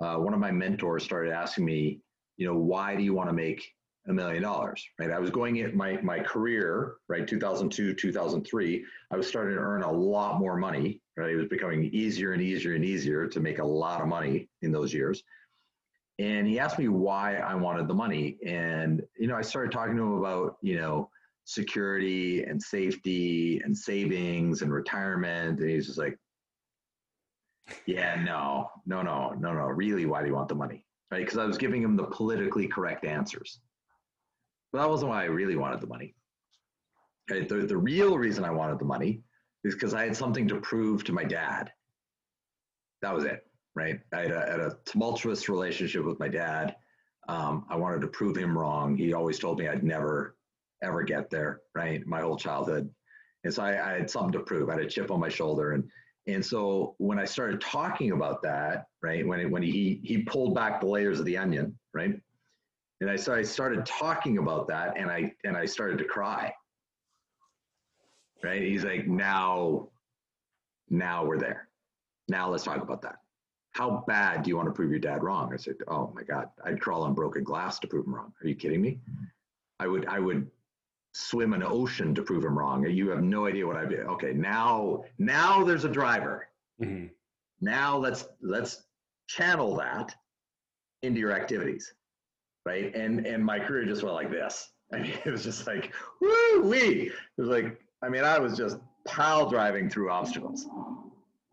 Uh, 0.00 0.16
one 0.16 0.34
of 0.34 0.40
my 0.40 0.50
mentors 0.50 1.04
started 1.04 1.32
asking 1.32 1.64
me, 1.64 2.00
you 2.36 2.46
know, 2.46 2.56
why 2.56 2.96
do 2.96 3.02
you 3.02 3.14
want 3.14 3.28
to 3.28 3.34
make 3.34 3.74
a 4.08 4.12
million 4.12 4.42
dollars, 4.42 4.82
right? 4.98 5.10
I 5.10 5.18
was 5.18 5.30
going 5.30 5.56
in 5.56 5.76
my, 5.76 6.00
my 6.00 6.18
career, 6.20 6.94
right? 7.08 7.28
2002, 7.28 7.94
2003, 7.94 8.84
I 9.10 9.16
was 9.16 9.28
starting 9.28 9.54
to 9.54 9.60
earn 9.60 9.82
a 9.82 9.92
lot 9.92 10.40
more 10.40 10.56
money, 10.56 11.02
right? 11.18 11.30
It 11.30 11.36
was 11.36 11.48
becoming 11.48 11.84
easier 11.92 12.32
and 12.32 12.42
easier 12.42 12.74
and 12.74 12.84
easier 12.84 13.26
to 13.28 13.40
make 13.40 13.58
a 13.58 13.64
lot 13.64 14.00
of 14.00 14.08
money 14.08 14.48
in 14.62 14.72
those 14.72 14.94
years. 14.94 15.22
And 16.18 16.46
he 16.46 16.58
asked 16.58 16.78
me 16.78 16.88
why 16.88 17.36
I 17.36 17.54
wanted 17.54 17.88
the 17.88 17.94
money. 17.94 18.38
And, 18.46 19.02
you 19.18 19.26
know, 19.26 19.36
I 19.36 19.42
started 19.42 19.72
talking 19.72 19.96
to 19.96 20.02
him 20.02 20.12
about, 20.14 20.56
you 20.62 20.76
know, 20.76 21.10
security 21.44 22.44
and 22.44 22.62
safety 22.62 23.60
and 23.64 23.76
savings 23.76 24.62
and 24.62 24.72
retirement. 24.72 25.60
And 25.60 25.68
he's 25.68 25.86
just 25.86 25.98
like, 25.98 26.18
yeah, 27.86 28.20
no, 28.22 28.70
no, 28.86 29.02
no, 29.02 29.30
no, 29.38 29.52
no. 29.52 29.66
Really, 29.66 30.06
why 30.06 30.22
do 30.22 30.28
you 30.28 30.34
want 30.34 30.48
the 30.48 30.54
money? 30.54 30.84
Right? 31.10 31.24
Because 31.24 31.38
I 31.38 31.44
was 31.44 31.58
giving 31.58 31.82
him 31.82 31.96
the 31.96 32.04
politically 32.04 32.68
correct 32.68 33.04
answers. 33.04 33.60
But 34.72 34.80
that 34.80 34.90
wasn't 34.90 35.10
why 35.10 35.22
I 35.22 35.26
really 35.26 35.56
wanted 35.56 35.80
the 35.80 35.86
money. 35.86 36.14
Right? 37.30 37.48
The, 37.48 37.66
the 37.66 37.76
real 37.76 38.16
reason 38.18 38.44
I 38.44 38.50
wanted 38.50 38.78
the 38.78 38.84
money 38.84 39.22
is 39.64 39.74
because 39.74 39.94
I 39.94 40.04
had 40.04 40.16
something 40.16 40.48
to 40.48 40.60
prove 40.60 41.04
to 41.04 41.12
my 41.12 41.24
dad. 41.24 41.70
That 43.02 43.14
was 43.14 43.24
it, 43.24 43.46
right? 43.74 44.00
I 44.12 44.20
had 44.20 44.30
a, 44.30 44.40
had 44.40 44.60
a 44.60 44.78
tumultuous 44.84 45.48
relationship 45.48 46.04
with 46.04 46.18
my 46.18 46.28
dad. 46.28 46.76
Um, 47.28 47.66
I 47.68 47.76
wanted 47.76 48.00
to 48.02 48.08
prove 48.08 48.36
him 48.36 48.56
wrong. 48.56 48.96
He 48.96 49.12
always 49.12 49.38
told 49.38 49.58
me 49.58 49.68
I'd 49.68 49.84
never, 49.84 50.36
ever 50.82 51.02
get 51.02 51.30
there, 51.30 51.60
right? 51.74 52.06
My 52.06 52.20
whole 52.20 52.36
childhood. 52.36 52.88
And 53.44 53.52
so 53.52 53.62
I, 53.62 53.90
I 53.90 53.98
had 53.98 54.10
something 54.10 54.32
to 54.32 54.40
prove. 54.40 54.68
I 54.68 54.74
had 54.74 54.82
a 54.82 54.88
chip 54.88 55.10
on 55.10 55.20
my 55.20 55.28
shoulder. 55.28 55.72
And 55.72 55.84
and 56.26 56.44
so 56.44 56.94
when 56.98 57.18
I 57.18 57.24
started 57.24 57.60
talking 57.60 58.12
about 58.12 58.42
that, 58.42 58.84
right, 59.02 59.26
when 59.26 59.40
it, 59.40 59.50
when 59.50 59.62
he 59.62 60.00
he 60.04 60.22
pulled 60.22 60.54
back 60.54 60.80
the 60.80 60.86
layers 60.86 61.18
of 61.18 61.24
the 61.24 61.38
onion, 61.38 61.78
right, 61.94 62.14
and 63.00 63.10
I 63.10 63.16
so 63.16 63.34
I 63.34 63.42
started 63.42 63.86
talking 63.86 64.38
about 64.38 64.68
that, 64.68 64.96
and 64.96 65.10
I 65.10 65.32
and 65.44 65.56
I 65.56 65.64
started 65.64 65.98
to 65.98 66.04
cry. 66.04 66.52
Right, 68.42 68.62
he's 68.62 68.84
like, 68.84 69.06
now, 69.06 69.88
now 70.88 71.26
we're 71.26 71.38
there. 71.38 71.68
Now 72.28 72.48
let's 72.48 72.64
talk 72.64 72.80
about 72.82 73.02
that. 73.02 73.16
How 73.72 74.02
bad 74.06 74.42
do 74.42 74.48
you 74.48 74.56
want 74.56 74.68
to 74.68 74.72
prove 74.72 74.90
your 74.90 74.98
dad 74.98 75.22
wrong? 75.22 75.52
I 75.52 75.56
said, 75.56 75.74
oh 75.88 76.10
my 76.14 76.22
God, 76.22 76.48
I'd 76.64 76.80
crawl 76.80 77.02
on 77.02 77.12
broken 77.14 77.44
glass 77.44 77.78
to 77.80 77.86
prove 77.86 78.06
him 78.06 78.14
wrong. 78.14 78.32
Are 78.42 78.48
you 78.48 78.54
kidding 78.54 78.80
me? 78.80 78.98
I 79.78 79.86
would 79.86 80.06
I 80.06 80.18
would 80.18 80.50
swim 81.12 81.52
an 81.52 81.62
ocean 81.62 82.14
to 82.14 82.22
prove 82.22 82.44
him 82.44 82.58
wrong. 82.58 82.86
You 82.88 83.10
have 83.10 83.22
no 83.22 83.46
idea 83.46 83.66
what 83.66 83.76
I 83.76 83.84
do. 83.84 83.98
Okay, 84.10 84.32
now 84.32 85.04
now 85.18 85.64
there's 85.64 85.84
a 85.84 85.88
driver. 85.88 86.48
Mm-hmm. 86.82 87.06
Now 87.60 87.96
let's 87.96 88.26
let's 88.40 88.84
channel 89.28 89.76
that 89.76 90.14
into 91.02 91.20
your 91.20 91.32
activities, 91.32 91.92
right? 92.64 92.94
And 92.94 93.26
and 93.26 93.44
my 93.44 93.58
career 93.58 93.84
just 93.84 94.02
went 94.02 94.14
like 94.14 94.30
this. 94.30 94.70
I 94.92 94.98
mean, 94.98 95.12
it 95.24 95.30
was 95.30 95.44
just 95.44 95.66
like 95.66 95.92
woo 96.20 96.62
wee. 96.62 97.10
It 97.10 97.40
was 97.40 97.48
like 97.48 97.80
I 98.02 98.08
mean, 98.08 98.24
I 98.24 98.38
was 98.38 98.56
just 98.56 98.78
pile 99.06 99.48
driving 99.48 99.88
through 99.88 100.10
obstacles 100.10 100.66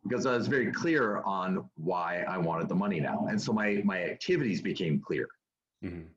because 0.03 0.25
I 0.25 0.35
was 0.35 0.47
very 0.47 0.71
clear 0.71 1.17
on 1.23 1.69
why 1.75 2.23
I 2.27 2.37
wanted 2.37 2.69
the 2.69 2.75
money 2.75 2.99
now, 2.99 3.27
and 3.29 3.41
so 3.41 3.53
my 3.53 3.81
my 3.83 4.03
activities 4.03 4.61
became 4.61 4.99
clear. 4.99 5.27
Mm-hmm. 5.83 6.07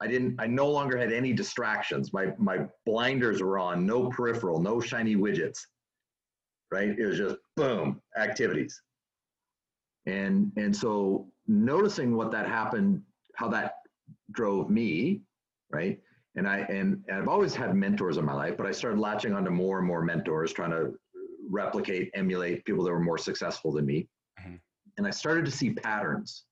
I 0.00 0.06
didn't, 0.06 0.38
I 0.38 0.46
no 0.46 0.68
longer 0.68 0.98
had 0.98 1.12
any 1.12 1.32
distractions. 1.32 2.12
My, 2.12 2.32
my 2.38 2.66
blinders 2.84 3.42
were 3.42 3.58
on, 3.58 3.86
no 3.86 4.08
peripheral, 4.10 4.60
no 4.60 4.80
shiny 4.80 5.16
widgets, 5.16 5.58
right? 6.70 6.98
It 6.98 7.06
was 7.06 7.16
just 7.16 7.36
boom, 7.56 8.02
activities. 8.16 8.80
And, 10.04 10.52
and 10.56 10.74
so 10.76 11.28
noticing 11.46 12.14
what 12.14 12.30
that 12.32 12.46
happened, 12.46 13.02
how 13.34 13.48
that 13.48 13.76
drove 14.32 14.68
me, 14.68 15.22
right? 15.70 15.98
And 16.36 16.46
I, 16.46 16.58
and, 16.68 17.02
and 17.08 17.16
I've 17.16 17.28
always 17.28 17.54
had 17.54 17.74
mentors 17.74 18.18
in 18.18 18.24
my 18.24 18.34
life, 18.34 18.56
but 18.58 18.66
I 18.66 18.72
started 18.72 19.00
latching 19.00 19.32
onto 19.32 19.50
more 19.50 19.78
and 19.78 19.86
more 19.86 20.02
mentors, 20.02 20.52
trying 20.52 20.72
to 20.72 20.94
replicate, 21.48 22.10
emulate 22.14 22.64
people 22.66 22.84
that 22.84 22.90
were 22.90 23.00
more 23.00 23.18
successful 23.18 23.72
than 23.72 23.86
me. 23.86 24.06
Mm-hmm. 24.40 24.56
And 24.98 25.06
I 25.06 25.10
started 25.10 25.46
to 25.46 25.50
see 25.50 25.70
patterns 25.70 26.44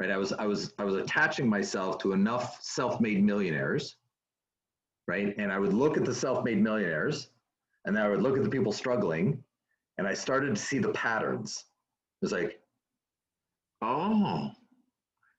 right? 0.00 0.10
I 0.10 0.16
was 0.16 0.32
I 0.32 0.46
was 0.46 0.72
I 0.78 0.84
was 0.84 0.96
attaching 0.96 1.48
myself 1.48 1.98
to 1.98 2.12
enough 2.12 2.62
self-made 2.62 3.22
millionaires, 3.22 3.96
right? 5.06 5.34
And 5.38 5.52
I 5.52 5.58
would 5.58 5.72
look 5.72 5.96
at 5.96 6.04
the 6.04 6.14
self-made 6.14 6.62
millionaires, 6.62 7.30
and 7.84 7.96
then 7.96 8.04
I 8.04 8.08
would 8.08 8.22
look 8.22 8.36
at 8.36 8.42
the 8.42 8.50
people 8.50 8.72
struggling, 8.72 9.42
and 9.98 10.06
I 10.06 10.14
started 10.14 10.54
to 10.54 10.60
see 10.60 10.78
the 10.78 10.92
patterns. 10.92 11.64
It 12.20 12.24
was 12.24 12.32
like, 12.32 12.60
oh, 13.82 14.50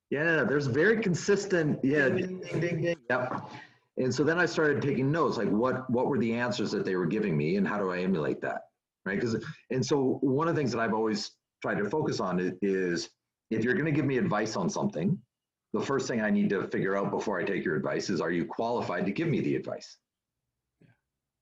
yeah, 0.09 0.43
there's 0.43 0.67
very 0.67 1.01
consistent, 1.01 1.79
yeah, 1.83 2.09
ding, 2.09 2.39
ding, 2.39 2.59
ding, 2.59 2.81
ding. 2.81 2.97
Yep. 3.09 3.49
And 3.97 4.13
so 4.13 4.23
then 4.23 4.37
I 4.37 4.45
started 4.45 4.81
taking 4.81 5.11
notes, 5.11 5.37
like 5.37 5.49
what 5.49 5.89
what 5.89 6.07
were 6.07 6.19
the 6.19 6.33
answers 6.33 6.71
that 6.71 6.85
they 6.85 6.95
were 6.95 7.05
giving 7.05 7.37
me, 7.37 7.55
and 7.57 7.67
how 7.67 7.77
do 7.77 7.91
I 7.91 7.99
emulate 7.99 8.41
that, 8.41 8.61
right? 9.05 9.19
Because 9.19 9.37
and 9.71 9.85
so 9.85 10.19
one 10.21 10.47
of 10.47 10.55
the 10.55 10.59
things 10.59 10.71
that 10.73 10.79
I've 10.79 10.93
always 10.93 11.31
tried 11.61 11.77
to 11.79 11.89
focus 11.89 12.19
on 12.19 12.57
is 12.61 13.09
if 13.51 13.63
you're 13.63 13.73
going 13.73 13.85
to 13.85 13.91
give 13.91 14.05
me 14.05 14.17
advice 14.17 14.55
on 14.55 14.69
something, 14.69 15.19
the 15.73 15.81
first 15.81 16.07
thing 16.07 16.21
I 16.21 16.29
need 16.29 16.49
to 16.51 16.67
figure 16.67 16.97
out 16.97 17.11
before 17.11 17.39
I 17.39 17.43
take 17.43 17.65
your 17.65 17.75
advice 17.75 18.09
is, 18.09 18.21
are 18.21 18.31
you 18.31 18.45
qualified 18.45 19.05
to 19.05 19.11
give 19.11 19.27
me 19.27 19.41
the 19.41 19.55
advice? 19.55 19.97
Yeah. 20.81 20.87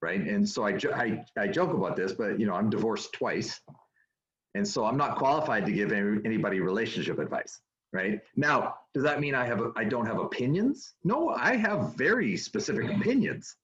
Right. 0.01 0.21
And 0.21 0.47
so 0.47 0.65
I, 0.65 0.77
I, 0.95 1.23
I 1.37 1.47
joke 1.47 1.73
about 1.73 1.95
this, 1.95 2.13
but 2.13 2.39
you 2.39 2.47
know, 2.47 2.55
I'm 2.55 2.69
divorced 2.69 3.13
twice. 3.13 3.61
And 4.55 4.67
so 4.67 4.85
I'm 4.85 4.97
not 4.97 5.17
qualified 5.17 5.65
to 5.65 5.71
give 5.71 5.91
any, 5.91 6.19
anybody 6.25 6.59
relationship 6.59 7.19
advice. 7.19 7.61
Right 7.91 8.21
now, 8.35 8.75
does 8.95 9.03
that 9.03 9.19
mean 9.19 9.35
I 9.35 9.45
have, 9.45 9.61
I 9.75 9.83
don't 9.83 10.07
have 10.07 10.17
opinions? 10.17 10.95
No, 11.03 11.29
I 11.29 11.55
have 11.55 11.93
very 11.95 12.35
specific 12.35 12.89
opinions. 12.89 13.55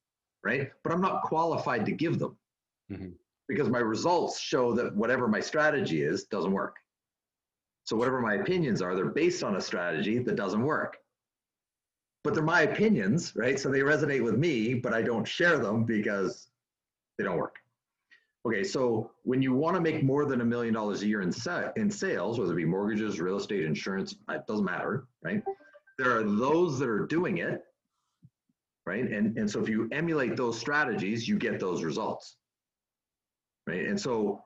Right. 0.43 0.71
But 0.83 0.93
I'm 0.93 1.01
not 1.01 1.23
qualified 1.23 1.85
to 1.87 1.91
give 1.91 2.19
them 2.19 2.37
mm-hmm. 2.91 3.09
because 3.47 3.69
my 3.69 3.79
results 3.79 4.39
show 4.39 4.73
that 4.73 4.95
whatever 4.95 5.27
my 5.27 5.39
strategy 5.39 6.03
is 6.03 6.25
doesn't 6.25 6.51
work. 6.51 6.75
So 7.89 7.95
whatever 7.95 8.21
my 8.21 8.35
opinions 8.35 8.83
are, 8.83 8.95
they're 8.95 9.05
based 9.05 9.43
on 9.43 9.55
a 9.55 9.61
strategy 9.61 10.19
that 10.19 10.35
doesn't 10.35 10.61
work. 10.61 10.97
But 12.23 12.35
they're 12.35 12.43
my 12.43 12.61
opinions, 12.61 13.33
right? 13.35 13.59
So 13.59 13.71
they 13.71 13.79
resonate 13.79 14.23
with 14.23 14.37
me, 14.37 14.75
but 14.75 14.93
I 14.93 15.01
don't 15.01 15.27
share 15.27 15.57
them 15.57 15.85
because 15.85 16.49
they 17.17 17.23
don't 17.23 17.37
work. 17.37 17.55
Okay, 18.45 18.63
so 18.63 19.09
when 19.23 19.41
you 19.41 19.55
want 19.55 19.75
to 19.75 19.81
make 19.81 20.03
more 20.03 20.25
than 20.25 20.41
a 20.41 20.45
million 20.45 20.71
dollars 20.71 21.01
a 21.01 21.07
year 21.07 21.21
in, 21.21 21.31
sa- 21.31 21.71
in 21.77 21.89
sales, 21.89 22.39
whether 22.39 22.53
it 22.53 22.57
be 22.57 22.63
mortgages, 22.63 23.19
real 23.19 23.37
estate, 23.37 23.65
insurance, 23.65 24.13
it 24.29 24.45
doesn't 24.47 24.65
matter, 24.65 25.07
right? 25.23 25.41
There 25.97 26.15
are 26.15 26.23
those 26.23 26.77
that 26.77 26.89
are 26.89 27.07
doing 27.07 27.39
it, 27.39 27.63
right? 28.85 29.09
And, 29.09 29.35
and 29.35 29.49
so 29.49 29.63
if 29.63 29.67
you 29.67 29.89
emulate 29.91 30.37
those 30.37 30.59
strategies, 30.59 31.27
you 31.27 31.39
get 31.39 31.59
those 31.59 31.83
results, 31.83 32.35
right? 33.65 33.87
And 33.87 33.99
so 33.99 34.43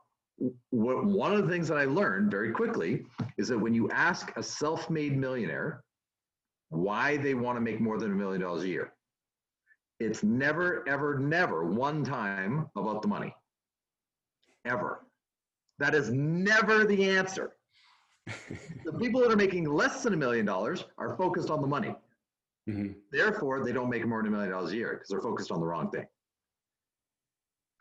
what, 0.71 1.05
one 1.05 1.33
of 1.33 1.43
the 1.43 1.49
things 1.51 1.67
that 1.67 1.77
I 1.77 1.85
learned 1.85 2.31
very 2.31 2.51
quickly 2.51 3.05
is 3.37 3.47
that 3.49 3.57
when 3.57 3.73
you 3.73 3.89
ask 3.91 4.35
a 4.35 4.43
self-made 4.43 5.17
millionaire 5.17 5.83
why 6.69 7.17
they 7.17 7.33
want 7.33 7.57
to 7.57 7.61
make 7.61 7.79
more 7.79 7.99
than 7.99 8.11
a 8.11 8.15
million 8.15 8.41
dollars 8.41 8.63
a 8.63 8.67
year, 8.67 8.93
it's 9.99 10.23
never, 10.23 10.87
ever, 10.87 11.19
never 11.19 11.65
one 11.65 12.03
time 12.03 12.67
about 12.75 13.01
the 13.01 13.07
money. 13.07 13.33
Ever. 14.65 15.05
That 15.79 15.95
is 15.95 16.09
never 16.11 16.85
the 16.85 17.09
answer. 17.09 17.53
the 18.85 18.93
people 18.99 19.21
that 19.21 19.31
are 19.31 19.37
making 19.37 19.65
less 19.65 20.03
than 20.03 20.13
a 20.13 20.17
million 20.17 20.45
dollars 20.45 20.85
are 20.97 21.15
focused 21.15 21.49
on 21.49 21.61
the 21.61 21.67
money. 21.67 21.95
Mm-hmm. 22.69 22.93
Therefore, 23.11 23.63
they 23.63 23.73
don't 23.73 23.89
make 23.89 24.05
more 24.05 24.23
than 24.23 24.27
a 24.27 24.31
million 24.31 24.51
dollars 24.51 24.71
a 24.71 24.75
year 24.75 24.93
because 24.93 25.09
they're 25.09 25.21
focused 25.21 25.51
on 25.51 25.59
the 25.59 25.65
wrong 25.65 25.89
thing. 25.91 26.05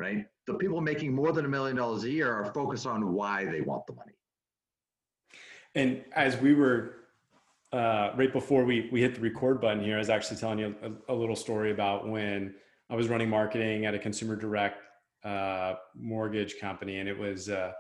Right? 0.03 0.27
the 0.47 0.55
people 0.55 0.81
making 0.81 1.15
more 1.15 1.33
than 1.33 1.45
a 1.45 1.49
million 1.49 1.77
dollars 1.77 2.05
a 2.05 2.11
year 2.11 2.33
are 2.33 2.53
focused 2.53 2.87
on 2.87 3.13
why 3.13 3.45
they 3.45 3.61
want 3.61 3.87
the 3.87 3.95
money. 3.95 4.13
And 5.75 6.05
as 6.15 6.37
we 6.37 6.55
were 6.55 6.97
uh, 7.73 8.11
right 8.17 8.33
before 8.33 8.65
we 8.65 8.89
we 8.93 9.01
hit 9.01 9.15
the 9.15 9.21
record 9.21 9.61
button 9.61 9.83
here, 9.83 9.97
I 9.97 9.99
was 9.99 10.11
actually 10.11 10.39
telling 10.39 10.59
you 10.59 10.75
a, 10.83 11.13
a, 11.13 11.15
little 11.15 11.37
story 11.37 11.71
about 11.71 12.07
when 12.07 12.55
I 12.91 12.97
was 12.97 13.09
running 13.09 13.31
marketing 13.31 13.87
at 13.87 13.95
a 13.95 13.99
consumer 13.99 14.37
direct 14.37 14.83
uh, 15.25 15.75
mortgage 15.95 16.59
company, 16.61 16.99
and 16.99 17.09
it 17.09 17.17
was 17.17 17.49
uh, 17.49 17.73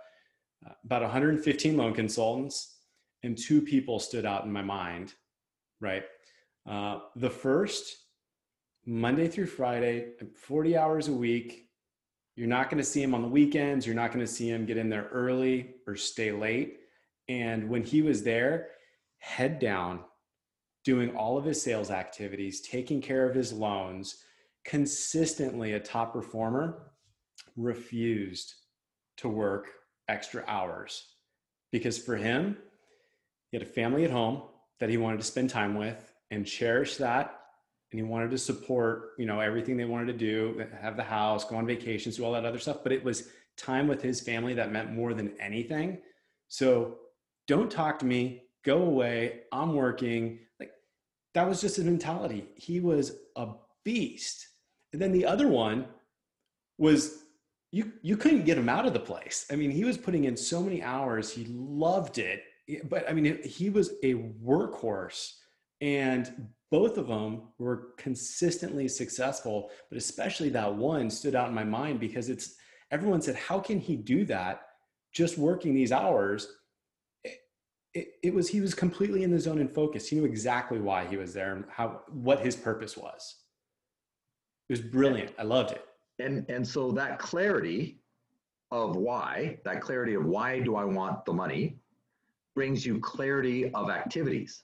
about 0.84 1.02
115 1.02 1.76
loan 1.76 1.92
consultants, 1.92 2.78
and 3.22 3.36
two 3.36 3.60
people 3.60 3.98
stood 3.98 4.24
out 4.24 4.44
in 4.44 4.52
my 4.52 4.62
mind. 4.62 5.12
Right, 5.80 6.04
uh, 6.66 7.00
the 7.16 7.28
first 7.28 7.96
Monday 8.86 9.28
through 9.28 9.46
Friday, 9.46 10.12
40 10.36 10.76
hours 10.78 11.08
a 11.08 11.12
week. 11.12 11.68
You're 12.36 12.48
not 12.48 12.70
going 12.70 12.78
to 12.78 12.88
see 12.88 13.02
him 13.02 13.14
on 13.14 13.22
the 13.22 13.28
weekends. 13.28 13.86
You're 13.86 13.94
not 13.94 14.12
going 14.12 14.24
to 14.24 14.32
see 14.32 14.48
him 14.48 14.64
get 14.64 14.78
in 14.78 14.88
there 14.88 15.08
early 15.12 15.74
or 15.86 15.96
stay 15.96 16.32
late. 16.32 16.78
And 17.28 17.68
when 17.68 17.82
he 17.82 18.02
was 18.02 18.22
there, 18.22 18.68
head 19.18 19.58
down, 19.58 20.00
doing 20.84 21.14
all 21.14 21.36
of 21.36 21.44
his 21.44 21.60
sales 21.60 21.90
activities, 21.90 22.60
taking 22.62 23.00
care 23.00 23.28
of 23.28 23.34
his 23.34 23.52
loans, 23.52 24.24
consistently 24.64 25.74
a 25.74 25.80
top 25.80 26.12
performer, 26.12 26.92
refused 27.56 28.54
to 29.18 29.28
work 29.28 29.68
extra 30.08 30.42
hours 30.48 31.06
because 31.70 31.98
for 31.98 32.16
him, 32.16 32.56
he 33.50 33.58
had 33.58 33.66
a 33.66 33.70
family 33.70 34.04
at 34.04 34.10
home 34.10 34.42
that 34.80 34.88
he 34.88 34.96
wanted 34.96 35.18
to 35.18 35.24
spend 35.24 35.50
time 35.50 35.74
with 35.74 36.14
and 36.30 36.46
cherish 36.46 36.96
that 36.96 37.41
and 37.92 38.00
he 38.00 38.02
wanted 38.02 38.30
to 38.30 38.38
support 38.38 39.11
you 39.18 39.26
know 39.26 39.38
everything 39.38 39.76
they 39.76 39.84
wanted 39.84 40.06
to 40.06 40.12
do 40.12 40.66
have 40.80 40.96
the 40.96 41.02
house 41.02 41.44
go 41.44 41.56
on 41.56 41.66
vacations 41.66 42.16
do 42.16 42.25
all 42.25 42.32
that 42.32 42.44
other 42.44 42.58
stuff 42.58 42.78
but 42.82 42.92
it 42.92 43.04
was 43.04 43.28
time 43.56 43.87
with 43.87 44.02
his 44.02 44.20
family 44.20 44.54
that 44.54 44.72
meant 44.72 44.92
more 44.92 45.14
than 45.14 45.32
anything. 45.40 45.99
So 46.49 46.99
don't 47.46 47.70
talk 47.70 47.99
to 48.00 48.06
me 48.06 48.44
go 48.64 48.82
away 48.82 49.40
i'm 49.52 49.75
working. 49.75 50.38
Like 50.61 50.70
that 51.34 51.49
was 51.49 51.61
just 51.61 51.76
his 51.76 51.84
mentality. 51.84 52.46
He 52.54 52.80
was 52.80 53.16
a 53.37 53.49
beast. 53.84 54.49
And 54.92 55.02
then 55.02 55.12
the 55.12 55.26
other 55.26 55.49
one 55.49 55.87
was 56.78 57.25
you 57.70 57.92
you 58.02 58.16
couldn't 58.16 58.44
get 58.44 58.58
him 58.58 58.68
out 58.68 58.87
of 58.87 58.92
the 58.92 59.00
place. 59.00 59.46
I 59.50 59.56
mean 59.56 59.70
he 59.70 59.84
was 59.84 59.99
putting 59.99 60.25
in 60.25 60.37
so 60.37 60.62
many 60.62 60.82
hours. 60.82 61.32
He 61.32 61.46
loved 61.50 62.18
it. 62.18 62.44
But 62.88 63.08
i 63.08 63.12
mean 63.12 63.42
he 63.42 63.70
was 63.70 63.94
a 64.02 64.14
workhorse. 64.14 65.32
And 65.80 66.49
both 66.72 66.98
of 66.98 67.06
them 67.06 67.42
were 67.58 67.90
consistently 67.98 68.88
successful 68.88 69.70
but 69.88 69.98
especially 69.98 70.48
that 70.48 70.74
one 70.74 71.08
stood 71.08 71.36
out 71.36 71.48
in 71.48 71.54
my 71.54 71.62
mind 71.62 72.00
because 72.00 72.28
it's 72.28 72.56
everyone 72.90 73.22
said 73.22 73.36
how 73.36 73.60
can 73.60 73.78
he 73.78 73.94
do 73.94 74.24
that 74.24 74.62
just 75.12 75.38
working 75.38 75.74
these 75.74 75.92
hours? 75.92 76.48
It, 77.24 77.38
it, 77.94 78.08
it, 78.22 78.34
was 78.34 78.48
he 78.48 78.60
was 78.60 78.74
completely 78.74 79.22
in 79.22 79.30
the 79.30 79.38
zone 79.38 79.60
and 79.60 79.72
focused. 79.72 80.08
He 80.08 80.16
knew 80.16 80.24
exactly 80.24 80.80
why 80.80 81.06
he 81.06 81.16
was 81.16 81.32
there 81.34 81.54
and 81.54 81.64
how 81.70 82.00
what 82.10 82.40
his 82.40 82.56
purpose 82.56 82.96
was. 82.96 83.36
It 84.68 84.72
was 84.72 84.80
brilliant. 84.80 85.32
I 85.38 85.42
loved 85.42 85.72
it. 85.72 85.84
And 86.18 86.46
and 86.48 86.66
so 86.66 86.90
that 86.92 87.18
clarity 87.18 88.00
of 88.70 88.96
why 88.96 89.58
that 89.64 89.82
clarity 89.82 90.14
of 90.14 90.24
why 90.24 90.58
do 90.58 90.76
i 90.76 90.84
want 90.84 91.26
the 91.26 91.32
money 91.32 91.76
brings 92.54 92.86
you 92.86 92.98
clarity 93.00 93.70
of 93.74 93.90
activities 93.90 94.62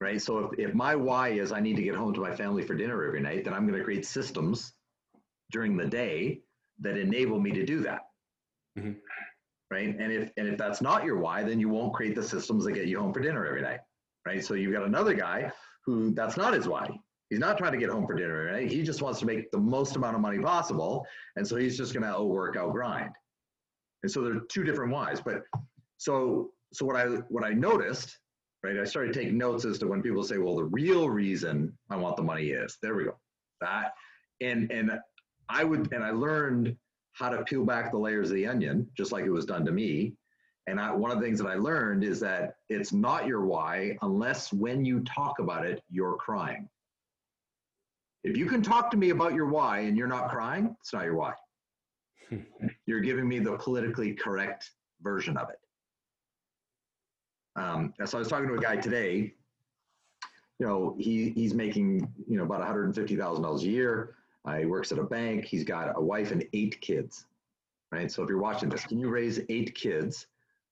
right? 0.00 0.20
So 0.20 0.38
if, 0.38 0.58
if 0.58 0.74
my 0.74 0.94
why 0.94 1.28
is 1.28 1.52
I 1.52 1.60
need 1.60 1.76
to 1.76 1.82
get 1.82 1.94
home 1.94 2.14
to 2.14 2.20
my 2.20 2.34
family 2.34 2.62
for 2.62 2.74
dinner 2.74 3.04
every 3.04 3.20
night, 3.20 3.44
then 3.44 3.54
I'm 3.54 3.66
going 3.66 3.78
to 3.78 3.84
create 3.84 4.06
systems 4.06 4.72
during 5.50 5.76
the 5.76 5.86
day 5.86 6.40
that 6.80 6.96
enable 6.96 7.38
me 7.38 7.52
to 7.52 7.64
do 7.64 7.80
that. 7.80 8.02
Mm-hmm. 8.78 8.92
Right. 9.70 9.96
And 9.96 10.12
if 10.12 10.30
and 10.36 10.48
if 10.48 10.58
that's 10.58 10.80
not 10.80 11.04
your 11.04 11.18
why, 11.18 11.44
then 11.44 11.60
you 11.60 11.68
won't 11.68 11.92
create 11.92 12.16
the 12.16 12.22
systems 12.22 12.64
that 12.64 12.72
get 12.72 12.86
you 12.86 12.98
home 12.98 13.12
for 13.12 13.20
dinner 13.20 13.46
every 13.46 13.62
night. 13.62 13.80
Right. 14.26 14.44
So 14.44 14.54
you've 14.54 14.72
got 14.72 14.84
another 14.84 15.14
guy 15.14 15.52
who 15.86 16.12
that's 16.12 16.36
not 16.36 16.54
his 16.54 16.66
why. 16.66 16.90
He's 17.28 17.38
not 17.38 17.56
trying 17.56 17.72
to 17.72 17.78
get 17.78 17.88
home 17.88 18.04
for 18.04 18.14
dinner 18.14 18.48
every 18.48 18.62
night. 18.64 18.72
He 18.72 18.82
just 18.82 19.00
wants 19.00 19.20
to 19.20 19.26
make 19.26 19.48
the 19.52 19.58
most 19.58 19.94
amount 19.94 20.16
of 20.16 20.22
money 20.22 20.40
possible. 20.40 21.06
And 21.36 21.46
so 21.46 21.54
he's 21.54 21.76
just 21.76 21.94
gonna 21.94 22.08
outwork, 22.08 22.56
outgrind. 22.56 23.12
And 24.02 24.10
so 24.10 24.22
there 24.22 24.34
are 24.34 24.40
two 24.50 24.64
different 24.64 24.92
whys. 24.92 25.20
But 25.20 25.42
so 25.98 26.50
so 26.72 26.84
what 26.84 26.96
I 26.96 27.06
what 27.28 27.44
I 27.44 27.50
noticed 27.50 28.18
right? 28.62 28.78
I 28.78 28.84
started 28.84 29.14
taking 29.14 29.38
notes 29.38 29.64
as 29.64 29.78
to 29.78 29.86
when 29.86 30.02
people 30.02 30.22
say, 30.22 30.38
well, 30.38 30.56
the 30.56 30.64
real 30.64 31.08
reason 31.08 31.76
I 31.88 31.96
want 31.96 32.16
the 32.16 32.22
money 32.22 32.48
is 32.48 32.78
there 32.82 32.94
we 32.94 33.04
go. 33.04 33.16
That 33.60 33.92
and 34.40 34.70
and 34.70 34.92
I 35.48 35.64
would 35.64 35.92
and 35.92 36.04
I 36.04 36.10
learned 36.10 36.76
how 37.12 37.28
to 37.28 37.42
peel 37.44 37.64
back 37.64 37.90
the 37.90 37.98
layers 37.98 38.30
of 38.30 38.36
the 38.36 38.46
onion, 38.46 38.88
just 38.96 39.12
like 39.12 39.24
it 39.24 39.30
was 39.30 39.44
done 39.44 39.64
to 39.66 39.72
me. 39.72 40.14
And 40.66 40.80
I, 40.80 40.92
one 40.92 41.10
of 41.10 41.18
the 41.18 41.24
things 41.24 41.38
that 41.40 41.48
I 41.48 41.54
learned 41.54 42.04
is 42.04 42.20
that 42.20 42.54
it's 42.68 42.92
not 42.92 43.26
your 43.26 43.44
why 43.44 43.96
unless 44.02 44.52
when 44.52 44.84
you 44.84 45.00
talk 45.00 45.38
about 45.38 45.66
it, 45.66 45.82
you're 45.90 46.16
crying. 46.16 46.68
If 48.22 48.36
you 48.36 48.46
can 48.46 48.62
talk 48.62 48.90
to 48.90 48.96
me 48.96 49.10
about 49.10 49.34
your 49.34 49.46
why 49.46 49.80
and 49.80 49.96
you're 49.96 50.06
not 50.06 50.30
crying, 50.30 50.76
it's 50.80 50.92
not 50.92 51.04
your 51.04 51.16
why. 51.16 51.32
you're 52.86 53.00
giving 53.00 53.26
me 53.26 53.38
the 53.38 53.56
politically 53.56 54.12
correct 54.12 54.70
version 55.02 55.36
of 55.36 55.48
it. 55.48 55.58
Um, 57.56 57.92
so 58.04 58.18
I 58.18 58.20
was 58.20 58.28
talking 58.28 58.48
to 58.48 58.54
a 58.54 58.60
guy 58.60 58.76
today. 58.76 59.34
You 60.58 60.66
know, 60.66 60.96
he 60.98 61.30
he's 61.30 61.54
making 61.54 62.08
you 62.28 62.36
know 62.36 62.44
about 62.44 62.58
one 62.58 62.66
hundred 62.66 62.84
and 62.84 62.94
fifty 62.94 63.16
thousand 63.16 63.42
dollars 63.42 63.62
a 63.64 63.68
year. 63.68 64.16
Uh, 64.44 64.56
he 64.56 64.66
works 64.66 64.92
at 64.92 64.98
a 64.98 65.04
bank. 65.04 65.44
He's 65.44 65.64
got 65.64 65.92
a 65.96 66.00
wife 66.00 66.32
and 66.32 66.44
eight 66.52 66.80
kids. 66.80 67.26
Right. 67.92 68.10
So 68.10 68.22
if 68.22 68.28
you're 68.28 68.38
watching 68.38 68.68
this, 68.68 68.84
can 68.84 68.98
you 68.98 69.08
raise 69.08 69.40
eight 69.48 69.74
kids 69.74 70.26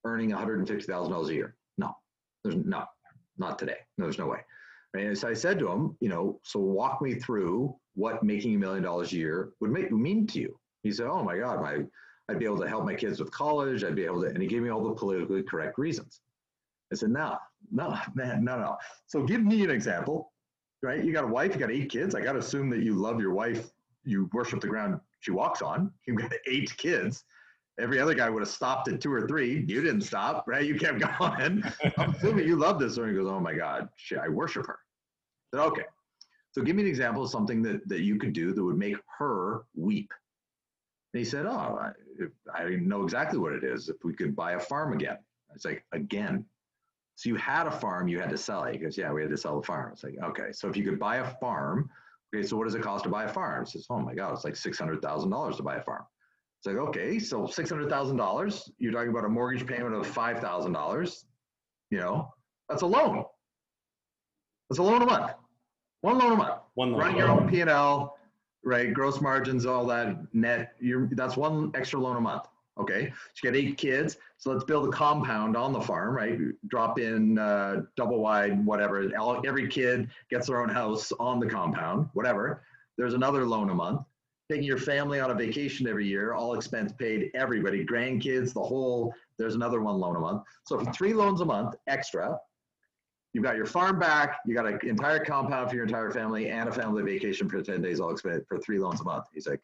earning 0.05 0.31
one 0.31 0.38
hundred 0.38 0.61
and 0.61 0.69
fifty 0.69 0.85
thousand 0.85 1.12
dollars 1.12 1.31
a 1.31 1.35
year? 1.35 1.57
No, 1.77 1.97
there's 2.45 2.57
no, 2.57 2.85
not 3.38 3.59
today. 3.59 3.79
No, 3.97 4.05
there's 4.05 4.19
no 4.19 4.27
way. 4.27 4.41
And 4.95 5.17
so 5.17 5.29
I 5.29 5.35
said 5.35 5.59
to 5.59 5.71
him, 5.71 5.97
you 6.01 6.09
know, 6.09 6.41
so 6.45 6.61
walk 6.61 7.03
me 7.03 7.14
through 7.14 7.75
what 7.95 8.23
making 8.23 8.55
a 8.55 8.59
million 8.59 8.83
dollars 8.83 9.12
a 9.12 9.17
year 9.17 9.51
would 9.61 9.71
make 9.71 9.91
mean 9.91 10.27
to 10.29 10.41
you. 10.41 10.59
He 10.83 10.93
said, 10.93 11.07
oh 11.07 11.23
my 11.23 11.37
God, 11.37 11.61
my 11.61 11.85
I'd 12.29 12.38
be 12.38 12.45
able 12.45 12.61
to 12.61 12.69
help 12.69 12.85
my 12.85 12.95
kids 12.95 13.19
with 13.21 13.31
college. 13.31 13.85
I'd 13.85 13.97
be 13.97 14.05
able 14.05 14.23
to, 14.23 14.29
and 14.29 14.41
he 14.41 14.47
gave 14.47 14.62
me 14.62 14.69
all 14.69 14.83
the 14.83 14.95
politically 14.95 15.43
correct 15.43 15.79
reasons. 15.79 16.21
I 16.92 16.96
said, 16.96 17.11
no, 17.11 17.37
no, 17.70 17.96
man, 18.14 18.44
no, 18.44 18.59
no. 18.59 18.77
So 19.07 19.22
give 19.24 19.42
me 19.42 19.62
an 19.62 19.70
example, 19.70 20.33
right? 20.83 21.05
You 21.05 21.12
got 21.12 21.24
a 21.24 21.29
wife, 21.29 21.53
you 21.55 21.61
got 21.61 21.70
eight 21.70 21.90
kids. 21.90 22.14
I 22.14 22.20
got 22.20 22.33
to 22.33 22.38
assume 22.38 22.70
that 22.70 22.81
you 22.81 22.94
love 22.94 23.20
your 23.20 23.33
wife. 23.33 23.70
You 24.05 24.31
worship 24.33 24.61
the 24.61 24.68
ground 24.68 25.01
she 25.20 25.31
walks 25.31 25.62
on. 25.62 25.92
You've 26.07 26.18
got 26.18 26.33
eight 26.46 26.74
kids. 26.77 27.24
Every 27.79 28.01
other 28.01 28.14
guy 28.14 28.29
would 28.29 28.40
have 28.40 28.48
stopped 28.48 28.88
at 28.88 29.01
two 29.01 29.12
or 29.12 29.29
three. 29.29 29.64
You 29.68 29.83
didn't 29.83 30.01
stop, 30.01 30.44
right? 30.48 30.64
You 30.64 30.79
kept 30.79 30.98
going. 31.18 31.62
I'm 31.96 32.11
assuming 32.11 32.46
you 32.46 32.57
love 32.57 32.79
this. 32.79 32.96
And 32.96 33.09
he 33.09 33.14
goes, 33.14 33.29
oh 33.29 33.40
my 33.40 33.55
God, 33.55 33.88
shit, 33.96 34.18
I 34.18 34.29
worship 34.29 34.66
her. 34.66 34.79
I 35.53 35.59
said, 35.59 35.66
okay. 35.66 35.85
So 36.53 36.62
give 36.62 36.74
me 36.74 36.83
an 36.83 36.88
example 36.88 37.22
of 37.22 37.31
something 37.31 37.62
that, 37.62 37.87
that 37.88 38.01
you 38.01 38.18
could 38.18 38.33
do 38.33 38.53
that 38.53 38.64
would 38.64 38.79
make 38.79 38.96
her 39.18 39.62
weep. 39.77 40.11
And 41.12 41.18
he 41.18 41.24
said, 41.24 41.46
oh, 41.46 41.79
I, 41.81 41.92
I 42.53 42.68
know 42.81 43.03
exactly 43.03 43.38
what 43.38 43.53
it 43.53 43.62
is. 43.62 43.88
If 43.88 43.96
we 44.03 44.12
could 44.12 44.35
buy 44.35 44.53
a 44.53 44.61
farm 44.61 44.92
again. 44.92 45.18
It's 45.55 45.64
like, 45.64 45.85
again, 45.92 46.44
so 47.19 47.29
you 47.29 47.35
had 47.35 47.67
a 47.67 47.71
farm, 47.73 48.07
you 48.07 48.21
had 48.21 48.31
to 48.31 48.39
sell 48.39 48.63
it. 48.63 48.75
He 48.75 48.79
goes, 48.79 48.97
yeah, 48.97 49.11
we 49.11 49.23
had 49.23 49.31
to 49.33 49.37
sell 49.37 49.59
the 49.59 49.67
farm. 49.67 49.91
It's 49.93 50.05
like, 50.05 50.15
okay, 50.23 50.53
so 50.53 50.69
if 50.69 50.77
you 50.77 50.85
could 50.85 51.01
buy 51.01 51.17
a 51.17 51.29
farm, 51.41 51.91
okay, 52.33 52.47
so 52.47 52.57
what 52.57 52.63
does 52.63 52.77
it 52.77 52.83
cost 52.83 53.03
to 53.05 53.11
buy 53.11 53.25
a 53.25 53.29
farm? 53.29 53.65
He 53.65 53.73
says, 53.73 53.87
oh 53.91 53.99
my 53.99 54.15
God, 54.15 54.35
it's 54.35 54.45
like 54.45 54.55
$600,000 54.55 55.57
to 55.57 55.63
buy 55.65 55.79
a 55.79 55.83
farm. 55.83 56.05
It's 56.61 56.67
like, 56.69 56.77
okay, 56.77 57.19
so 57.19 57.43
$600,000, 57.43 58.71
you're 58.79 58.93
talking 58.93 59.09
about 59.09 59.25
a 59.25 59.29
mortgage 59.29 59.67
payment 59.67 59.97
of 59.97 60.07
$5,000, 60.07 61.25
you 61.91 61.99
know, 61.99 62.33
that's 62.69 62.83
a 62.83 62.87
loan. 62.87 63.25
That's 64.71 64.79
a 64.79 64.85
loan 64.85 65.03
a 65.03 65.07
month. 65.07 65.33
One 66.03 66.19
loan 66.19 66.33
a 66.35 66.37
month. 66.37 66.61
One 66.75 66.93
loan. 66.93 67.01
Run 67.01 67.17
your 67.17 67.31
own 67.31 67.49
P&L, 67.49 68.17
right? 68.63 68.95
Gross 68.95 69.21
margins, 69.21 69.67
all 69.67 69.87
that 69.87 70.19
net, 70.33 70.75
you're, 70.79 71.09
that's 71.15 71.37
one 71.37 71.73
extra 71.75 71.99
loan 71.99 72.17
a 72.17 72.21
month. 72.21 72.45
Okay, 72.79 73.12
you 73.43 73.51
got 73.51 73.57
eight 73.57 73.77
kids. 73.77 74.19
So 74.37 74.53
let's 74.53 74.64
build 74.64 74.88
a 74.88 74.93
compound 74.93 75.57
on 75.57 75.73
the 75.73 75.81
farm, 75.81 76.14
right? 76.14 76.38
Drop 76.69 77.01
in 77.01 77.38
uh, 77.38 77.83
double 77.97 78.21
wide, 78.21 78.64
whatever. 78.64 79.11
Every 79.45 79.67
kid 79.67 80.09
gets 80.31 80.47
their 80.47 80.62
own 80.62 80.69
house 80.69 81.11
on 81.19 81.41
the 81.41 81.47
compound, 81.47 82.09
whatever. 82.12 82.62
There's 82.97 83.14
another 83.14 83.45
loan 83.45 83.71
a 83.71 83.75
month. 83.75 84.03
Taking 84.51 84.64
your 84.64 84.79
family 84.79 85.21
on 85.21 85.31
a 85.31 85.35
vacation 85.35 85.87
every 85.87 86.07
year, 86.07 86.33
all 86.33 86.55
expense 86.55 86.93
paid, 86.93 87.31
everybody, 87.35 87.85
grandkids, 87.85 88.55
the 88.55 88.62
whole. 88.62 89.12
There's 89.38 89.55
another 89.55 89.81
one 89.81 89.99
loan 89.99 90.17
a 90.17 90.21
month. 90.21 90.43
So 90.64 90.83
three 90.85 91.12
loans 91.12 91.41
a 91.41 91.45
month 91.45 91.75
extra, 91.87 92.38
you've 93.35 93.45
got 93.45 93.57
your 93.57 93.67
farm 93.67 93.99
back, 93.99 94.38
you 94.47 94.55
got 94.55 94.67
an 94.67 94.79
entire 94.85 95.23
compound 95.23 95.69
for 95.69 95.77
your 95.77 95.85
entire 95.85 96.11
family, 96.11 96.49
and 96.49 96.69
a 96.69 96.73
family 96.73 97.03
vacation 97.03 97.49
for 97.49 97.61
10 97.61 97.83
days, 97.83 98.01
all 98.01 98.11
expense 98.11 98.45
for 98.49 98.59
three 98.59 98.79
loans 98.79 99.01
a 99.01 99.05
month. 99.05 99.25
He's 99.35 99.47
like, 99.47 99.61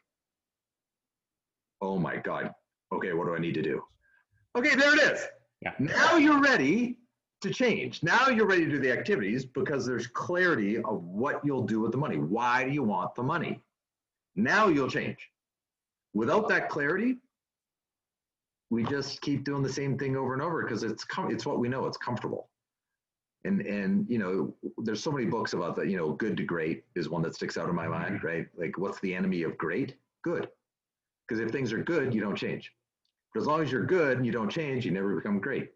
oh 1.81 1.97
my 1.97 2.17
God, 2.17 2.53
okay, 2.95 3.13
what 3.13 3.27
do 3.27 3.35
I 3.35 3.39
need 3.39 3.53
to 3.55 3.61
do? 3.61 3.83
Okay, 4.57 4.75
there 4.75 4.93
it 4.93 5.13
is. 5.13 5.25
Yeah. 5.61 5.73
Now 5.79 6.17
you're 6.17 6.41
ready 6.41 6.97
to 7.41 7.53
change. 7.53 8.01
Now 8.03 8.29
you're 8.29 8.47
ready 8.47 8.65
to 8.65 8.71
do 8.71 8.79
the 8.79 8.91
activities 8.91 9.45
because 9.45 9.85
there's 9.85 10.07
clarity 10.07 10.77
of 10.77 11.03
what 11.03 11.41
you'll 11.43 11.63
do 11.65 11.79
with 11.79 11.91
the 11.91 11.97
money. 11.97 12.17
Why 12.17 12.63
do 12.63 12.71
you 12.71 12.83
want 12.83 13.15
the 13.15 13.23
money? 13.23 13.61
Now 14.35 14.67
you'll 14.67 14.89
change. 14.89 15.29
Without 16.13 16.47
that 16.49 16.69
clarity, 16.69 17.17
we 18.69 18.83
just 18.83 19.21
keep 19.21 19.43
doing 19.43 19.63
the 19.63 19.71
same 19.71 19.97
thing 19.97 20.15
over 20.15 20.33
and 20.33 20.41
over 20.41 20.63
because 20.63 20.83
it's 20.83 21.03
com- 21.03 21.31
it's 21.31 21.45
what 21.45 21.59
we 21.59 21.69
know. 21.69 21.85
It's 21.85 21.97
comfortable. 21.97 22.49
And 23.43 23.61
and 23.61 24.09
you 24.09 24.17
know, 24.17 24.53
there's 24.79 25.03
so 25.03 25.11
many 25.11 25.25
books 25.25 25.53
about 25.53 25.75
that. 25.75 25.87
You 25.87 25.97
know, 25.97 26.13
good 26.13 26.35
to 26.37 26.43
great 26.43 26.83
is 26.95 27.09
one 27.09 27.21
that 27.23 27.35
sticks 27.35 27.57
out 27.57 27.69
in 27.69 27.75
my 27.75 27.87
mind, 27.87 28.15
mm-hmm. 28.15 28.27
right? 28.27 28.47
Like, 28.57 28.77
what's 28.77 28.99
the 29.01 29.13
enemy 29.13 29.43
of 29.43 29.57
great? 29.57 29.95
Good 30.23 30.49
Because 31.27 31.39
if 31.39 31.51
things 31.51 31.71
are 31.71 31.83
good, 31.83 32.13
you 32.13 32.21
don't 32.21 32.35
change. 32.35 32.71
As 33.35 33.45
long 33.45 33.61
as 33.61 33.71
you're 33.71 33.85
good 33.85 34.17
and 34.17 34.25
you 34.25 34.31
don't 34.31 34.49
change, 34.49 34.85
you 34.85 34.91
never 34.91 35.15
become 35.15 35.39
great. 35.39 35.71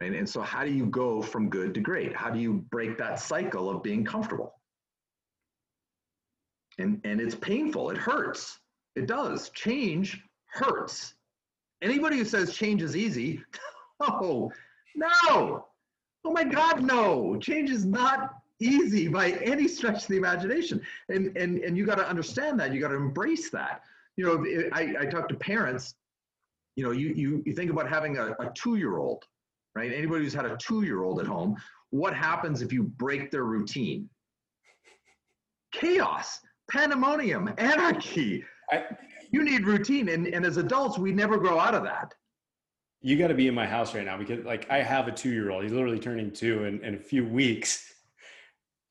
And, 0.00 0.14
and 0.14 0.28
so, 0.28 0.40
how 0.40 0.64
do 0.64 0.72
you 0.72 0.86
go 0.86 1.20
from 1.20 1.48
good 1.48 1.74
to 1.74 1.80
great? 1.80 2.14
How 2.14 2.30
do 2.30 2.38
you 2.38 2.64
break 2.70 2.96
that 2.98 3.20
cycle 3.20 3.70
of 3.70 3.82
being 3.82 4.04
comfortable? 4.04 4.54
And, 6.78 7.00
and 7.04 7.20
it's 7.20 7.34
painful, 7.34 7.90
it 7.90 7.98
hurts. 7.98 8.58
It 8.96 9.06
does. 9.06 9.50
Change 9.50 10.22
hurts. 10.46 11.14
Anybody 11.82 12.18
who 12.18 12.24
says 12.24 12.54
change 12.54 12.82
is 12.82 12.96
easy, 12.96 13.42
oh, 14.00 14.50
no. 14.94 15.66
Oh 16.24 16.32
my 16.32 16.44
God, 16.44 16.82
no. 16.82 17.38
Change 17.38 17.70
is 17.70 17.84
not 17.84 18.34
easy 18.60 19.08
by 19.08 19.32
any 19.32 19.68
stretch 19.68 20.02
of 20.02 20.08
the 20.08 20.16
imagination. 20.16 20.82
And, 21.08 21.36
and, 21.36 21.58
and 21.58 21.76
you 21.76 21.86
got 21.86 21.96
to 21.96 22.08
understand 22.08 22.60
that. 22.60 22.72
You 22.72 22.80
got 22.80 22.88
to 22.88 22.96
embrace 22.96 23.50
that. 23.50 23.82
You 24.16 24.26
know, 24.26 24.70
I, 24.72 24.94
I 25.00 25.06
talk 25.06 25.28
to 25.28 25.34
parents, 25.34 25.94
you 26.76 26.84
know, 26.84 26.90
you, 26.90 27.08
you, 27.08 27.42
you 27.46 27.52
think 27.54 27.70
about 27.70 27.88
having 27.88 28.18
a, 28.18 28.32
a 28.38 28.50
two 28.54 28.76
year 28.76 28.98
old, 28.98 29.24
right? 29.74 29.92
Anybody 29.92 30.24
who's 30.24 30.34
had 30.34 30.44
a 30.44 30.56
two 30.56 30.82
year 30.82 31.02
old 31.02 31.20
at 31.20 31.26
home, 31.26 31.56
what 31.90 32.14
happens 32.14 32.62
if 32.62 32.72
you 32.72 32.84
break 32.84 33.30
their 33.30 33.44
routine? 33.44 34.08
Chaos, 35.72 36.40
pandemonium, 36.70 37.52
anarchy. 37.58 38.44
I, 38.72 38.84
you 39.32 39.44
need 39.44 39.64
routine. 39.64 40.08
And, 40.08 40.26
and 40.26 40.44
as 40.44 40.56
adults, 40.56 40.98
we 40.98 41.12
never 41.12 41.38
grow 41.38 41.58
out 41.58 41.74
of 41.74 41.82
that 41.84 42.14
you 43.02 43.16
got 43.16 43.28
to 43.28 43.34
be 43.34 43.48
in 43.48 43.54
my 43.54 43.66
house 43.66 43.94
right 43.94 44.04
now 44.04 44.18
because 44.18 44.44
like 44.44 44.70
I 44.70 44.82
have 44.82 45.08
a 45.08 45.12
two 45.12 45.30
year 45.30 45.50
old. 45.50 45.62
He's 45.62 45.72
literally 45.72 45.98
turning 45.98 46.30
two 46.30 46.64
in, 46.64 46.82
in 46.84 46.94
a 46.94 46.98
few 46.98 47.24
weeks. 47.24 47.89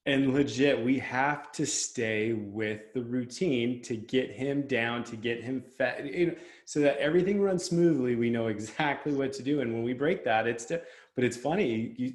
And 0.06 0.34
legit, 0.34 0.84
we 0.84 0.98
have 1.00 1.52
to 1.52 1.66
stay 1.66 2.34
with 2.34 2.94
the 2.94 3.02
routine 3.02 3.82
to 3.84 3.96
get 3.96 4.32
him 4.32 4.64
down, 4.64 5.04
to 5.04 5.16
get 5.16 5.44
him 5.44 5.62
fed, 5.62 6.10
you 6.12 6.28
know, 6.28 6.36
so 6.66 6.80
that 6.80 6.98
everything 6.98 7.42
runs 7.42 7.66
smoothly. 7.66 8.16
We 8.16 8.30
know 8.30 8.48
exactly 8.56 9.14
what 9.14 9.34
to 9.34 9.44
do. 9.44 9.62
And 9.62 9.74
when 9.74 9.84
we 9.84 9.94
break 9.94 10.24
that, 10.24 10.48
it's, 10.48 10.66
but 10.66 11.24
it's 11.24 11.38
funny. 11.38 11.94
You, 11.98 12.14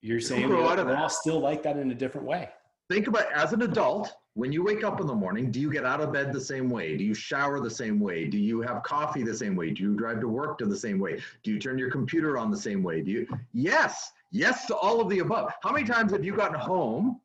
you're 0.00 0.20
saying 0.20 0.48
we're, 0.48 0.62
we're 0.62 0.96
all 0.96 1.08
still 1.08 1.40
like 1.40 1.62
that 1.64 1.76
in 1.76 1.90
a 1.90 1.94
different 1.94 2.26
way. 2.26 2.50
Think 2.88 3.06
about 3.06 3.30
as 3.32 3.52
an 3.52 3.62
adult, 3.62 4.14
when 4.34 4.52
you 4.52 4.62
wake 4.62 4.84
up 4.84 5.00
in 5.00 5.06
the 5.08 5.14
morning, 5.14 5.50
do 5.50 5.60
you 5.60 5.70
get 5.70 5.84
out 5.84 6.00
of 6.00 6.12
bed 6.12 6.32
the 6.32 6.40
same 6.40 6.70
way? 6.70 6.96
Do 6.96 7.02
you 7.02 7.12
shower 7.12 7.58
the 7.60 7.68
same 7.68 7.98
way? 7.98 8.26
Do 8.26 8.38
you 8.38 8.60
have 8.62 8.84
coffee 8.84 9.24
the 9.24 9.34
same 9.34 9.56
way? 9.56 9.70
Do 9.70 9.82
you 9.82 9.96
drive 9.96 10.20
to 10.20 10.28
work 10.28 10.58
to 10.58 10.66
the 10.66 10.76
same 10.76 11.00
way? 11.00 11.20
Do 11.42 11.50
you 11.50 11.58
turn 11.58 11.76
your 11.76 11.90
computer 11.90 12.38
on 12.38 12.50
the 12.50 12.56
same 12.56 12.84
way? 12.84 13.02
Do 13.02 13.10
you? 13.10 13.26
Yes, 13.52 14.12
yes 14.30 14.66
to 14.66 14.76
all 14.76 15.00
of 15.00 15.08
the 15.08 15.20
above. 15.20 15.52
How 15.62 15.72
many 15.72 15.86
times 15.86 16.12
have 16.12 16.24
you 16.24 16.34
gotten 16.34 16.58
home, 16.58 17.20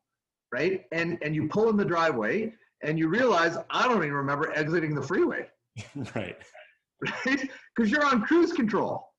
right? 0.52 0.86
And 0.92 1.18
and 1.22 1.36
you 1.36 1.48
pull 1.48 1.70
in 1.70 1.78
the 1.78 1.86
driveway 1.86 2.54
and 2.82 2.98
you 3.00 3.08
realize 3.08 3.58
I 3.70 3.88
don't 3.88 3.98
even 3.98 4.14
remember 4.14 4.52
exiting 4.54 4.96
the 4.96 5.02
freeway. 5.02 5.48
right. 6.16 6.38
Right? 7.26 7.50
Because 7.76 7.92
you're 7.92 8.06
on 8.06 8.22
cruise 8.22 8.54
control 8.54 9.14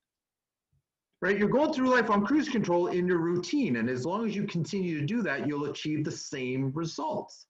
right? 1.24 1.38
You're 1.38 1.48
going 1.48 1.72
through 1.72 1.88
life 1.88 2.10
on 2.10 2.26
cruise 2.26 2.50
control 2.50 2.88
in 2.88 3.06
your 3.06 3.16
routine. 3.16 3.76
And 3.76 3.88
as 3.88 4.04
long 4.04 4.28
as 4.28 4.36
you 4.36 4.44
continue 4.44 5.00
to 5.00 5.06
do 5.06 5.22
that, 5.22 5.46
you'll 5.46 5.70
achieve 5.70 6.04
the 6.04 6.12
same 6.12 6.70
results. 6.74 7.46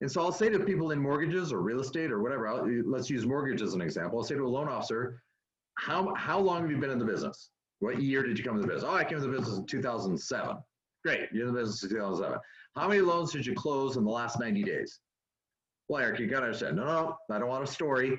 And 0.00 0.10
so 0.10 0.22
I'll 0.22 0.32
say 0.32 0.48
to 0.48 0.58
people 0.60 0.92
in 0.92 0.98
mortgages 0.98 1.52
or 1.52 1.60
real 1.60 1.80
estate 1.80 2.10
or 2.10 2.22
whatever, 2.22 2.48
I'll, 2.48 2.66
let's 2.86 3.10
use 3.10 3.26
mortgage 3.26 3.60
as 3.60 3.74
an 3.74 3.82
example. 3.82 4.18
I'll 4.18 4.24
say 4.24 4.34
to 4.34 4.46
a 4.46 4.48
loan 4.48 4.68
officer, 4.68 5.20
how, 5.74 6.14
how 6.14 6.38
long 6.38 6.62
have 6.62 6.70
you 6.70 6.78
been 6.78 6.88
in 6.88 6.98
the 6.98 7.04
business? 7.04 7.50
What 7.80 8.00
year 8.00 8.22
did 8.22 8.38
you 8.38 8.44
come 8.44 8.56
to 8.56 8.62
the 8.62 8.68
business? 8.68 8.88
Oh, 8.90 8.94
I 8.94 9.04
came 9.04 9.20
to 9.20 9.26
the 9.26 9.36
business 9.36 9.58
in 9.58 9.66
2007. 9.66 10.56
Great, 11.04 11.28
you're 11.32 11.48
in 11.48 11.54
the 11.54 11.60
business 11.60 11.82
in 11.82 11.90
2007. 11.90 12.38
How 12.74 12.88
many 12.88 13.00
loans 13.00 13.32
did 13.32 13.46
you 13.46 13.54
close 13.54 13.96
in 13.96 14.04
the 14.04 14.10
last 14.10 14.40
90 14.40 14.62
days? 14.62 15.00
Well, 15.88 16.02
Eric, 16.02 16.20
you 16.20 16.26
gotta 16.26 16.46
understand. 16.46 16.76
No, 16.76 16.84
no, 16.84 17.16
I 17.30 17.38
don't 17.38 17.48
want 17.48 17.64
a 17.64 17.66
story. 17.66 18.18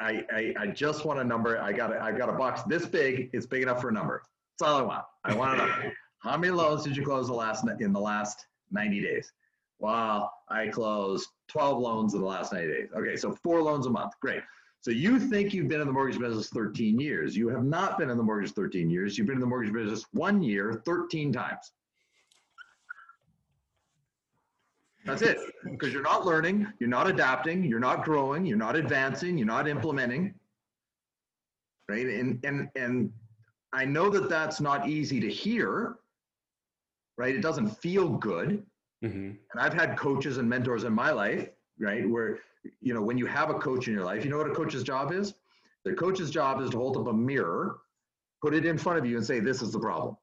I, 0.00 0.24
I, 0.30 0.54
I 0.58 0.66
just 0.66 1.04
want 1.04 1.20
a 1.20 1.24
number. 1.24 1.58
I 1.58 1.72
got 1.72 1.92
a, 1.94 2.02
I 2.02 2.12
got 2.12 2.28
a 2.28 2.32
box 2.32 2.62
this 2.62 2.86
big. 2.86 3.30
It's 3.32 3.46
big 3.46 3.62
enough 3.62 3.80
for 3.80 3.88
a 3.88 3.92
number. 3.92 4.22
That's 4.58 4.68
all 4.68 4.78
I 4.78 4.82
want. 4.82 5.04
I 5.24 5.34
want 5.34 5.54
a 5.54 5.56
number. 5.58 5.92
How 6.18 6.36
many 6.36 6.52
loans 6.52 6.82
did 6.82 6.96
you 6.96 7.04
close 7.04 7.28
the 7.28 7.34
last 7.34 7.64
in 7.80 7.92
the 7.92 8.00
last 8.00 8.46
90 8.70 9.00
days? 9.00 9.32
Wow, 9.78 10.30
I 10.50 10.68
closed 10.68 11.26
12 11.48 11.78
loans 11.78 12.12
in 12.12 12.20
the 12.20 12.26
last 12.26 12.52
90 12.52 12.68
days. 12.68 12.88
Okay, 12.94 13.16
so 13.16 13.34
four 13.42 13.62
loans 13.62 13.86
a 13.86 13.90
month. 13.90 14.12
Great. 14.20 14.42
So 14.82 14.90
you 14.90 15.18
think 15.18 15.52
you've 15.52 15.68
been 15.68 15.80
in 15.80 15.86
the 15.86 15.92
mortgage 15.92 16.18
business 16.18 16.48
13 16.48 16.98
years. 16.98 17.36
You 17.36 17.48
have 17.48 17.64
not 17.64 17.98
been 17.98 18.08
in 18.08 18.16
the 18.16 18.22
mortgage 18.22 18.52
13 18.52 18.88
years. 18.88 19.18
You've 19.18 19.26
been 19.26 19.36
in 19.36 19.40
the 19.40 19.46
mortgage 19.46 19.72
business 19.72 20.06
one 20.12 20.42
year, 20.42 20.80
13 20.86 21.32
times. 21.32 21.72
That's 25.04 25.22
it. 25.22 25.38
Because 25.64 25.92
you're 25.92 26.02
not 26.02 26.24
learning, 26.24 26.66
you're 26.78 26.88
not 26.88 27.08
adapting, 27.08 27.64
you're 27.64 27.80
not 27.80 28.04
growing, 28.04 28.44
you're 28.46 28.58
not 28.58 28.76
advancing, 28.76 29.36
you're 29.36 29.46
not 29.46 29.68
implementing. 29.68 30.34
Right? 31.88 32.06
And 32.06 32.38
and 32.44 32.68
and 32.76 33.12
I 33.72 33.84
know 33.84 34.10
that 34.10 34.28
that's 34.28 34.60
not 34.60 34.88
easy 34.88 35.20
to 35.20 35.28
hear. 35.28 35.96
Right? 37.16 37.34
It 37.34 37.40
doesn't 37.40 37.68
feel 37.68 38.10
good. 38.10 38.64
Mm-hmm. 39.04 39.18
And 39.18 39.60
I've 39.60 39.74
had 39.74 39.96
coaches 39.96 40.38
and 40.38 40.48
mentors 40.48 40.84
in 40.84 40.92
my 40.92 41.10
life, 41.10 41.48
right? 41.78 42.08
Where, 42.08 42.40
you 42.80 42.94
know, 42.94 43.02
when 43.02 43.18
you 43.18 43.26
have 43.26 43.50
a 43.50 43.54
coach 43.54 43.88
in 43.88 43.94
your 43.94 44.04
life, 44.04 44.24
you 44.24 44.30
know 44.30 44.38
what 44.38 44.50
a 44.50 44.54
coach's 44.54 44.82
job 44.82 45.12
is? 45.12 45.34
The 45.84 45.94
coach's 45.94 46.30
job 46.30 46.60
is 46.60 46.70
to 46.70 46.76
hold 46.76 46.96
up 46.96 47.06
a 47.06 47.12
mirror, 47.12 47.78
put 48.42 48.54
it 48.54 48.66
in 48.66 48.76
front 48.76 48.98
of 48.98 49.06
you, 49.06 49.16
and 49.16 49.24
say, 49.24 49.40
This 49.40 49.62
is 49.62 49.72
the 49.72 49.78
problem. 49.78 50.16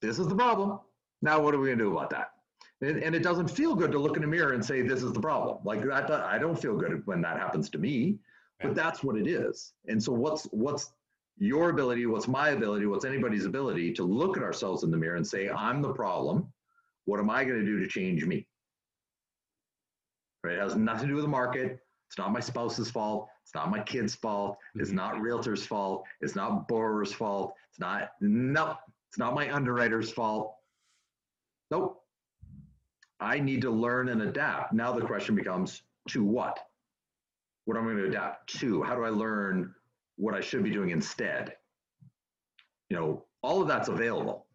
This 0.00 0.18
is 0.18 0.28
the 0.28 0.34
problem. 0.34 0.80
Now, 1.22 1.40
what 1.40 1.54
are 1.54 1.58
we 1.58 1.68
going 1.68 1.78
to 1.78 1.84
do 1.84 1.92
about 1.92 2.10
that? 2.10 2.32
And, 2.80 3.02
and, 3.02 3.14
it 3.14 3.24
doesn't 3.24 3.48
feel 3.48 3.74
good 3.74 3.90
to 3.90 3.98
look 3.98 4.16
in 4.16 4.22
a 4.22 4.26
mirror 4.26 4.52
and 4.52 4.64
say, 4.64 4.82
This 4.82 5.02
is 5.02 5.12
the 5.12 5.20
problem. 5.20 5.58
Like 5.64 5.82
that, 5.84 6.10
I 6.10 6.38
don't 6.38 6.60
feel 6.60 6.76
good 6.76 7.02
when 7.06 7.20
that 7.22 7.38
happens 7.38 7.70
to 7.70 7.78
me, 7.78 8.18
but 8.60 8.74
that's 8.74 9.02
what 9.02 9.16
it 9.16 9.26
is. 9.26 9.72
And 9.86 10.02
so, 10.02 10.12
what's, 10.12 10.44
what's, 10.50 10.92
your 11.40 11.70
ability, 11.70 12.04
what's 12.06 12.26
my 12.26 12.48
ability, 12.48 12.86
what's 12.86 13.04
anybody's 13.04 13.44
ability 13.44 13.92
to 13.92 14.02
look 14.02 14.36
at 14.36 14.42
ourselves 14.42 14.82
in 14.82 14.90
the 14.90 14.96
mirror 14.96 15.14
and 15.14 15.24
say, 15.24 15.48
I'm 15.48 15.80
the 15.80 15.92
problem 15.92 16.52
what 17.08 17.20
am 17.20 17.30
I 17.30 17.42
going 17.42 17.58
to 17.58 17.64
do 17.64 17.80
to 17.80 17.88
change 17.88 18.26
me? 18.26 18.46
Right? 20.48 20.56
It 20.56 20.62
has 20.62 20.76
nothing 20.76 21.08
to 21.08 21.08
do 21.08 21.14
with 21.16 21.24
the 21.24 21.30
market. 21.30 21.78
It's 22.08 22.16
not 22.16 22.32
my 22.32 22.40
spouse's 22.40 22.90
fault. 22.90 23.28
It's 23.44 23.54
not 23.54 23.70
my 23.70 23.80
kid's 23.80 24.14
fault. 24.14 24.56
It's 24.76 24.88
mm-hmm. 24.88 24.96
not 24.96 25.20
realtor's 25.20 25.66
fault. 25.66 26.04
It's 26.22 26.34
not 26.34 26.66
borrower's 26.66 27.12
fault. 27.12 27.52
It's 27.70 27.78
not, 27.78 28.12
no, 28.22 28.74
it's 29.10 29.18
not 29.18 29.34
my 29.34 29.54
underwriter's 29.54 30.10
fault. 30.10 30.54
Nope. 31.70 32.02
I 33.20 33.40
need 33.40 33.60
to 33.62 33.70
learn 33.70 34.08
and 34.08 34.22
adapt. 34.22 34.72
Now 34.72 34.92
the 34.92 35.04
question 35.04 35.34
becomes 35.34 35.82
to 36.08 36.24
what? 36.24 36.58
What 37.66 37.76
am 37.76 37.82
I 37.82 37.92
going 37.92 38.04
to 38.04 38.08
adapt 38.08 38.58
to? 38.60 38.82
How 38.82 38.94
do 38.94 39.04
I 39.04 39.10
learn 39.10 39.74
what 40.16 40.34
I 40.34 40.40
should 40.40 40.64
be 40.64 40.70
doing 40.70 40.90
instead? 40.90 41.56
You 42.88 42.96
know, 42.96 43.24
all 43.42 43.60
of 43.60 43.68
that's 43.68 43.88
available, 43.88 44.46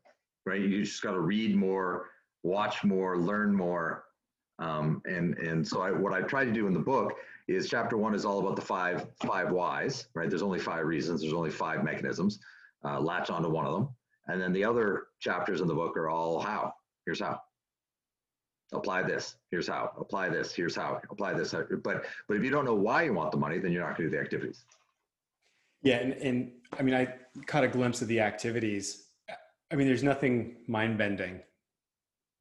right? 0.48 0.60
You 0.60 0.84
just 0.84 1.04
got 1.04 1.12
to 1.12 1.20
read 1.20 1.56
more, 1.56 2.10
watch 2.42 2.84
more, 2.84 3.20
learn 3.20 3.54
more. 3.54 4.06
Um, 4.64 5.02
and 5.06 5.38
and 5.40 5.68
so 5.68 5.82
I, 5.82 5.92
what 5.92 6.14
I 6.14 6.22
try 6.22 6.46
to 6.46 6.52
do 6.52 6.68
in 6.68 6.74
the 6.74 6.80
book 6.80 7.14
is 7.48 7.70
chapter 7.70 7.98
one 7.98 8.16
is 8.16 8.24
all 8.24 8.40
about 8.40 8.56
the 8.56 8.62
five 8.62 9.08
five 9.26 9.52
whys, 9.52 10.08
right? 10.14 10.30
There's 10.30 10.42
only 10.42 10.60
five 10.60 10.86
reasons. 10.86 11.22
There's 11.22 11.34
only 11.34 11.52
five 11.52 11.84
mechanisms. 11.84 12.40
Uh, 12.86 13.00
latch 13.00 13.30
onto 13.30 13.50
one 13.50 13.66
of 13.66 13.74
them, 13.74 13.90
and 14.28 14.42
then 14.42 14.54
the 14.54 14.64
other 14.64 15.08
chapters 15.20 15.60
in 15.60 15.68
the 15.68 15.74
book 15.74 15.98
are 15.98 16.10
all 16.10 16.40
how. 16.40 16.74
Here's 17.06 17.20
how. 17.20 17.42
Apply 18.72 19.04
this. 19.04 19.36
Here's 19.52 19.68
how. 19.68 19.92
Apply 19.98 20.30
this. 20.30 20.54
Here's 20.54 20.76
how. 20.76 21.02
Apply 21.10 21.34
this. 21.34 21.54
But 21.84 22.06
but 22.28 22.38
if 22.38 22.44
you 22.44 22.50
don't 22.50 22.66
know 22.66 22.76
why 22.76 23.04
you 23.04 23.14
want 23.14 23.32
the 23.32 23.38
money, 23.38 23.60
then 23.60 23.74
you're 23.74 23.84
not 23.84 23.98
going 23.98 24.10
to 24.10 24.12
do 24.12 24.18
the 24.18 24.22
activities. 24.22 24.64
Yeah, 25.82 25.98
and 25.98 26.14
and 26.14 26.52
I 26.80 26.84
mean, 26.84 26.96
I 26.96 27.14
caught 27.48 27.66
a 27.66 27.68
glimpse 27.68 28.02
of 28.02 28.08
the 28.08 28.22
activities. 28.22 29.08
I 29.72 29.76
mean, 29.76 29.88
there's 29.88 30.04
nothing 30.04 30.56
mind 30.68 30.98
bending 30.98 31.42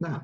no. 0.03 0.21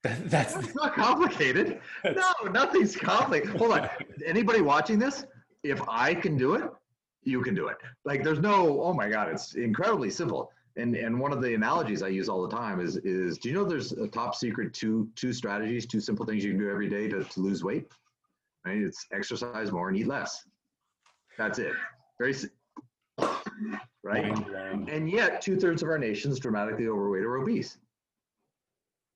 That's, 0.02 0.54
That's 0.54 0.74
not 0.74 0.94
complicated. 0.94 1.80
No, 2.04 2.32
nothing's 2.50 2.96
complicated. 2.96 3.56
Hold 3.58 3.72
on. 3.72 3.88
Anybody 4.24 4.62
watching 4.62 4.98
this? 4.98 5.26
If 5.62 5.80
I 5.88 6.14
can 6.14 6.38
do 6.38 6.54
it, 6.54 6.64
you 7.22 7.42
can 7.42 7.54
do 7.54 7.68
it. 7.68 7.76
Like 8.06 8.24
there's 8.24 8.38
no, 8.38 8.80
oh 8.82 8.94
my 8.94 9.10
God, 9.10 9.28
it's 9.28 9.54
incredibly 9.56 10.08
simple. 10.08 10.50
And 10.76 10.96
and 10.96 11.20
one 11.20 11.32
of 11.32 11.42
the 11.42 11.54
analogies 11.54 12.02
I 12.02 12.08
use 12.08 12.30
all 12.30 12.40
the 12.40 12.56
time 12.56 12.80
is 12.80 12.96
is 12.98 13.36
do 13.36 13.50
you 13.50 13.54
know 13.54 13.64
there's 13.64 13.92
a 13.92 14.08
top 14.08 14.34
secret 14.34 14.72
two 14.72 15.10
two 15.16 15.34
strategies, 15.34 15.84
two 15.84 16.00
simple 16.00 16.24
things 16.24 16.44
you 16.44 16.52
can 16.52 16.60
do 16.60 16.70
every 16.70 16.88
day 16.88 17.06
to, 17.08 17.22
to 17.22 17.40
lose 17.40 17.62
weight? 17.62 17.92
Right? 18.64 18.78
It's 18.78 19.06
exercise 19.12 19.70
more 19.70 19.88
and 19.88 19.98
eat 19.98 20.06
less. 20.06 20.46
That's 21.36 21.58
it. 21.58 21.72
Very 22.18 22.32
simple. 22.32 22.56
right? 24.02 24.32
And 24.88 25.10
yet 25.10 25.42
two 25.42 25.56
thirds 25.58 25.82
of 25.82 25.90
our 25.90 25.98
nation 25.98 26.30
is 26.30 26.38
dramatically 26.38 26.88
overweight 26.88 27.24
or 27.24 27.36
obese. 27.36 27.76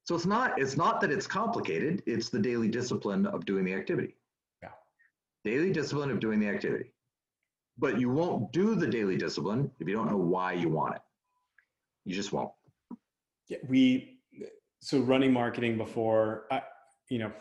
So 0.05 0.14
it's 0.14 0.27
not 0.27 0.61
it's 0.61 0.77
not 0.77 1.01
that 1.01 1.11
it's 1.11 1.27
complicated, 1.27 2.03
it's 2.07 2.29
the 2.29 2.38
daily 2.38 2.69
discipline 2.69 3.27
of 3.27 3.45
doing 3.45 3.64
the 3.64 3.75
activity. 3.75 4.14
Yeah. 4.62 4.71
Daily 5.45 5.73
discipline 5.73 6.11
of 6.11 6.21
doing 6.21 6.38
the 6.40 6.49
activity. 6.49 6.93
But 7.79 7.99
you 7.99 8.11
won't 8.11 8.53
do 8.53 8.75
the 8.75 8.87
daily 8.87 9.17
discipline 9.17 9.71
if 9.81 9.88
you 9.88 9.95
don't 9.95 10.11
know 10.11 10.17
why 10.17 10.53
you 10.53 10.69
want 10.69 10.95
it. 10.95 11.03
You 12.05 12.14
just 12.14 12.33
won't. 12.33 12.53
Yeah, 13.49 13.59
we 13.69 14.21
so 14.81 15.01
running 15.01 15.33
marketing 15.33 15.79
before 15.79 16.45
I, 16.51 16.62
you 17.09 17.19
know, 17.19 17.33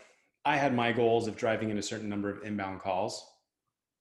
I 0.46 0.56
had 0.56 0.74
my 0.74 0.92
goals 0.92 1.28
of 1.28 1.36
driving 1.36 1.68
in 1.68 1.76
a 1.76 1.82
certain 1.82 2.08
number 2.08 2.30
of 2.30 2.42
inbound 2.42 2.80
calls 2.80 3.26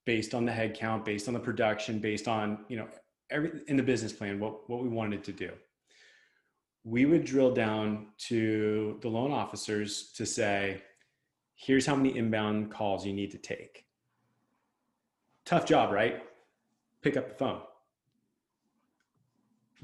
based 0.06 0.34
on 0.34 0.46
the 0.46 0.52
head 0.52 0.74
count, 0.74 1.04
based 1.04 1.28
on 1.28 1.34
the 1.34 1.40
production, 1.40 2.00
based 2.00 2.30
on, 2.30 2.66
you 2.70 2.78
know, 2.78 2.88
every 3.30 3.62
in 3.68 3.76
the 3.76 3.84
business 3.84 4.14
plan, 4.14 4.40
what, 4.40 4.70
what 4.70 4.82
we 4.82 4.88
wanted 4.88 5.24
to 5.26 5.34
do. 5.34 5.52
We 6.84 7.06
would 7.06 7.24
drill 7.24 7.54
down 7.54 8.08
to 8.30 9.00
the 9.02 9.08
loan 9.08 9.32
officers 9.32 10.12
to 10.14 10.26
say, 10.26 10.82
here's 11.56 11.86
how 11.86 11.96
many 11.96 12.18
inbound 12.18 12.72
calls 12.72 13.06
you 13.06 13.14
need 13.14 13.32
to 13.32 13.38
take. 13.38 13.86
Tough 15.46 15.66
job, 15.66 15.92
right? 15.92 16.24
Pick 17.02 17.18
up 17.18 17.30
the 17.30 17.36
phone. 17.36 17.62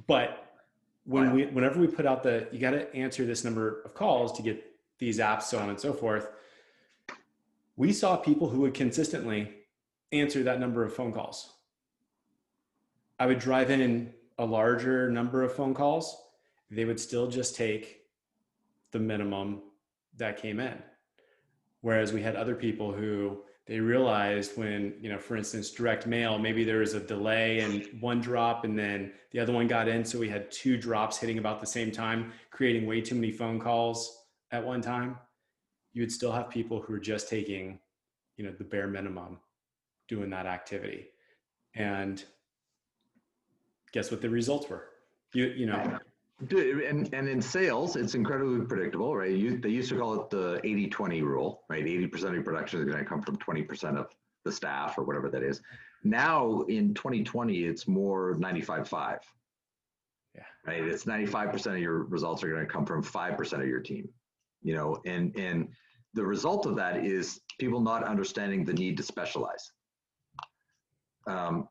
But 0.08 0.50
when 1.10 1.32
we 1.32 1.48
whenever 1.48 1.80
we 1.80 1.88
put 1.88 2.06
out 2.06 2.22
the 2.22 2.48
you 2.52 2.60
got 2.60 2.72
to 2.72 2.94
answer 2.96 3.26
this 3.26 3.44
number 3.44 3.82
of 3.84 3.96
calls 3.96 4.32
to 4.32 4.44
get 4.44 4.64
these 5.00 5.18
apps 5.18 5.44
so 5.44 5.58
on 5.58 5.70
and 5.70 5.80
so 5.80 5.92
forth 5.92 6.30
we 7.78 7.92
saw 7.92 8.16
people 8.16 8.48
who 8.48 8.62
would 8.62 8.76
consistently 8.76 9.52
answer 10.12 10.44
that 10.44 10.60
number 10.60 10.84
of 10.84 10.94
phone 10.94 11.12
calls 11.12 11.54
i 13.20 13.26
would 13.26 13.40
drive 13.40 13.72
in 13.72 14.14
a 14.38 14.46
larger 14.46 15.10
number 15.10 15.42
of 15.42 15.52
phone 15.52 15.74
calls 15.74 16.29
they 16.69 16.86
would 16.86 16.99
still 16.99 17.27
just 17.27 17.55
take 17.55 18.01
the 18.91 18.99
minimum 18.99 19.62
that 20.17 20.38
came 20.38 20.60
in. 20.60 20.77
Whereas 21.82 22.12
we 22.12 22.21
had 22.21 22.36
other 22.36 22.55
people 22.55 22.91
who 22.91 23.41
they 23.65 23.79
realized 23.79 24.58
when 24.58 24.95
you 24.99 25.10
know 25.10 25.19
for 25.19 25.38
instance 25.38 25.69
direct 25.69 26.08
mail 26.08 26.39
maybe 26.39 26.63
there 26.63 26.79
was 26.79 26.95
a 26.95 26.99
delay 26.99 27.60
and 27.60 27.88
one 28.01 28.19
drop 28.19 28.65
and 28.65 28.77
then 28.77 29.12
the 29.32 29.39
other 29.39 29.53
one 29.53 29.67
got 29.67 29.88
in. 29.88 30.03
So 30.03 30.19
we 30.19 30.29
had 30.29 30.51
two 30.51 30.77
drops 30.77 31.17
hitting 31.17 31.38
about 31.38 31.60
the 31.60 31.67
same 31.67 31.91
time 31.91 32.34
creating 32.51 32.86
way 32.86 33.01
too 33.01 33.15
many 33.15 33.32
phone 33.32 33.60
calls 33.60 34.25
at 34.51 34.65
one 34.65 34.82
time. 34.82 35.17
You 35.93 36.01
would 36.01 36.12
still 36.12 36.32
have 36.32 36.49
people 36.49 36.82
who 36.82 36.93
are 36.93 36.99
just 36.99 37.29
taking 37.29 37.79
you 38.38 38.45
know 38.45 38.51
the 38.58 38.63
bare 38.63 38.88
minimum 38.88 39.39
doing 40.08 40.29
that 40.32 40.45
activity. 40.45 41.08
And 41.75 42.23
guess 43.91 44.12
what 44.12 44.21
the 44.21 44.29
results 44.29 44.67
were? 44.67 44.89
You 45.34 45.45
you 45.45 45.65
know 45.67 45.99
and, 46.41 47.13
and 47.13 47.28
in 47.28 47.41
sales, 47.41 47.95
it's 47.95 48.15
incredibly 48.15 48.65
predictable, 48.65 49.15
right? 49.15 49.32
You, 49.32 49.58
they 49.58 49.69
used 49.69 49.89
to 49.89 49.97
call 49.97 50.21
it 50.21 50.30
the 50.30 50.62
80 50.63 50.88
20 50.88 51.21
rule, 51.21 51.63
right? 51.69 51.84
80% 51.84 52.23
of 52.23 52.34
your 52.34 52.43
production 52.43 52.80
is 52.80 52.86
going 52.86 52.97
to 52.97 53.06
come 53.06 53.21
from 53.21 53.38
20% 53.38 53.97
of 53.97 54.08
the 54.45 54.52
staff 54.52 54.97
or 54.97 55.04
whatever 55.04 55.30
that 55.30 55.43
is. 55.43 55.62
Now 56.04 56.62
in 56.63 56.93
2020, 56.93 57.65
it's 57.65 57.88
more 57.88 58.36
95 58.39 58.88
5. 58.88 59.19
Yeah. 60.36 60.41
Right. 60.65 60.84
It's 60.84 61.04
95% 61.04 61.67
of 61.67 61.80
your 61.80 62.04
results 62.04 62.43
are 62.43 62.49
going 62.49 62.65
to 62.65 62.71
come 62.71 62.86
from 62.86 63.04
5% 63.04 63.54
of 63.54 63.67
your 63.67 63.82
team, 63.82 64.08
you 64.62 64.75
know, 64.75 65.02
and, 65.06 65.36
and 65.36 65.69
the 66.13 66.23
result 66.23 66.65
of 66.65 66.75
that 66.78 67.06
is 67.06 67.41
people 67.60 67.82
not 67.82 68.04
understanding 68.04 68.63
the 68.63 68.73
need 68.73 68.95
to 68.97 69.04
specialize. 69.04 69.71
Um, 71.28 71.67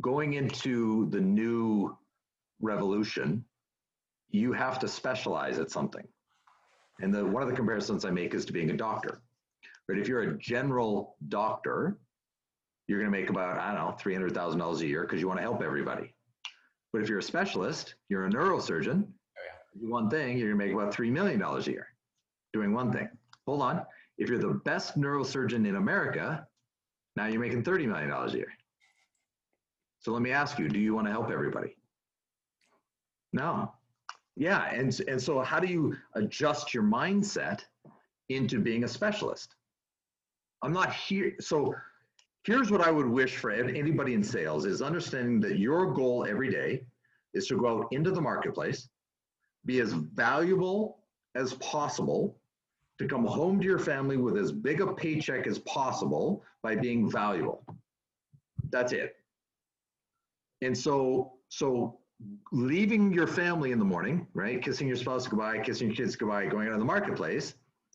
going 0.00 0.34
into 0.34 1.08
the 1.10 1.20
new 1.20 1.96
revolution, 2.60 3.44
you 4.32 4.52
have 4.52 4.78
to 4.80 4.88
specialize 4.88 5.58
at 5.58 5.70
something. 5.70 6.06
And 7.00 7.14
the 7.14 7.24
one 7.24 7.42
of 7.42 7.48
the 7.48 7.54
comparisons 7.54 8.04
I 8.04 8.10
make 8.10 8.34
is 8.34 8.44
to 8.46 8.52
being 8.52 8.70
a 8.70 8.76
doctor. 8.76 9.20
Right? 9.88 9.98
If 9.98 10.08
you're 10.08 10.22
a 10.22 10.38
general 10.38 11.16
doctor, 11.28 11.98
you're 12.86 12.98
going 12.98 13.12
to 13.12 13.18
make 13.18 13.30
about 13.30 13.58
I 13.58 13.74
don't 13.74 13.86
know 13.86 13.96
three 13.98 14.14
hundred 14.14 14.34
thousand 14.34 14.58
dollars 14.58 14.80
a 14.80 14.86
year 14.86 15.02
because 15.02 15.20
you 15.20 15.28
want 15.28 15.38
to 15.38 15.42
help 15.42 15.62
everybody. 15.62 16.14
But 16.92 17.02
if 17.02 17.08
you're 17.08 17.18
a 17.18 17.22
specialist, 17.22 17.94
you're 18.08 18.26
a 18.26 18.30
neurosurgeon. 18.30 19.04
Oh, 19.04 19.82
yeah. 19.82 19.88
One 19.88 20.10
thing, 20.10 20.36
you're 20.36 20.48
going 20.48 20.58
to 20.58 20.66
make 20.66 20.74
about 20.74 20.94
three 20.94 21.10
million 21.10 21.38
dollars 21.38 21.66
a 21.68 21.72
year 21.72 21.86
doing 22.52 22.72
one 22.72 22.92
thing. 22.92 23.08
Hold 23.46 23.62
on. 23.62 23.82
If 24.18 24.28
you're 24.28 24.38
the 24.38 24.60
best 24.64 24.98
neurosurgeon 24.98 25.66
in 25.66 25.76
America, 25.76 26.46
now 27.16 27.26
you're 27.26 27.40
making 27.40 27.64
thirty 27.64 27.86
million 27.86 28.10
dollars 28.10 28.34
a 28.34 28.38
year. 28.38 28.52
So 30.00 30.12
let 30.12 30.22
me 30.22 30.30
ask 30.30 30.58
you: 30.58 30.68
Do 30.68 30.78
you 30.78 30.94
want 30.94 31.06
to 31.06 31.12
help 31.12 31.30
everybody? 31.30 31.76
No. 33.32 33.72
Yeah, 34.36 34.70
and 34.70 34.98
and 35.08 35.20
so 35.20 35.40
how 35.40 35.60
do 35.60 35.66
you 35.66 35.96
adjust 36.14 36.72
your 36.72 36.82
mindset 36.82 37.60
into 38.28 38.60
being 38.60 38.84
a 38.84 38.88
specialist? 38.88 39.54
I'm 40.62 40.72
not 40.72 40.92
here. 40.92 41.34
So 41.40 41.74
here's 42.44 42.70
what 42.70 42.80
I 42.80 42.90
would 42.90 43.06
wish 43.06 43.36
for 43.36 43.50
anybody 43.50 44.14
in 44.14 44.22
sales 44.22 44.64
is 44.64 44.80
understanding 44.80 45.40
that 45.40 45.58
your 45.58 45.92
goal 45.92 46.24
every 46.28 46.50
day 46.50 46.84
is 47.34 47.46
to 47.48 47.56
go 47.56 47.80
out 47.80 47.88
into 47.92 48.10
the 48.10 48.20
marketplace, 48.20 48.88
be 49.66 49.80
as 49.80 49.92
valuable 49.92 50.98
as 51.34 51.54
possible, 51.54 52.38
to 52.98 53.06
come 53.06 53.24
home 53.24 53.60
to 53.60 53.66
your 53.66 53.78
family 53.78 54.16
with 54.16 54.36
as 54.36 54.52
big 54.52 54.80
a 54.80 54.92
paycheck 54.94 55.46
as 55.46 55.58
possible 55.60 56.42
by 56.62 56.76
being 56.76 57.10
valuable. 57.10 57.64
That's 58.70 58.92
it. 58.92 59.16
And 60.62 60.76
so 60.76 61.32
so 61.48 61.98
leaving 62.52 63.12
your 63.12 63.26
family 63.26 63.72
in 63.72 63.78
the 63.78 63.84
morning, 63.84 64.26
right? 64.34 64.62
Kissing 64.62 64.86
your 64.86 64.96
spouse 64.96 65.26
goodbye, 65.26 65.58
kissing 65.58 65.88
your 65.88 65.96
kids 65.96 66.16
goodbye, 66.16 66.46
going 66.46 66.68
out 66.68 66.74
in 66.74 66.78
the 66.78 66.84
marketplace, 66.84 67.54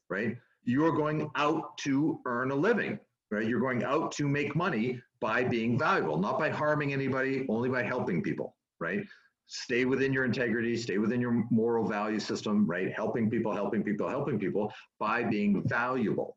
right? 0.10 0.36
You're 0.64 0.92
going 0.92 1.30
out 1.36 1.78
to 1.80 2.20
earn 2.26 2.52
a 2.52 2.56
living, 2.56 3.00
right? 3.32 3.48
You're 3.48 3.60
going 3.60 3.84
out 3.84 4.12
to 4.14 4.28
make 4.28 4.56
money 4.56 5.00
by 5.20 5.44
being 5.44 5.78
valuable, 5.78 6.18
not 6.18 6.40
by 6.40 6.50
harming 6.50 6.94
anybody, 6.94 7.46
only 7.50 7.70
by 7.70 7.84
helping 7.84 8.22
people, 8.22 8.56
right? 8.80 9.06
Stay 9.46 9.86
within 9.86 10.12
your 10.12 10.26
integrity, 10.26 10.76
stay 10.76 10.98
within 10.98 11.22
your 11.22 11.46
moral 11.52 11.88
value 11.88 12.20
system, 12.20 12.68
right? 12.68 12.92
Helping 12.94 13.30
people, 13.30 13.54
helping 13.54 13.84
people, 13.84 14.10
helping 14.10 14.40
people 14.40 14.74
by 15.00 15.24
being 15.24 15.64
valuable. 15.68 16.36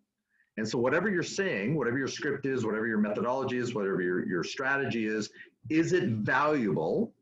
And 0.59 0.68
so, 0.68 0.79
whatever 0.79 1.09
you're 1.09 1.22
saying, 1.22 1.74
whatever 1.74 1.98
your 1.98 2.09
script 2.09 2.44
is, 2.44 2.64
whatever 2.64 2.87
your 2.87 2.98
methodology 2.98 3.57
is, 3.57 3.74
whatever 3.74 4.03
your, 4.03 4.26
your 4.29 4.44
strategy 4.44 5.07
is, 5.07 5.31
is 5.70 5.92
it 5.92 6.05
valuable 6.05 7.14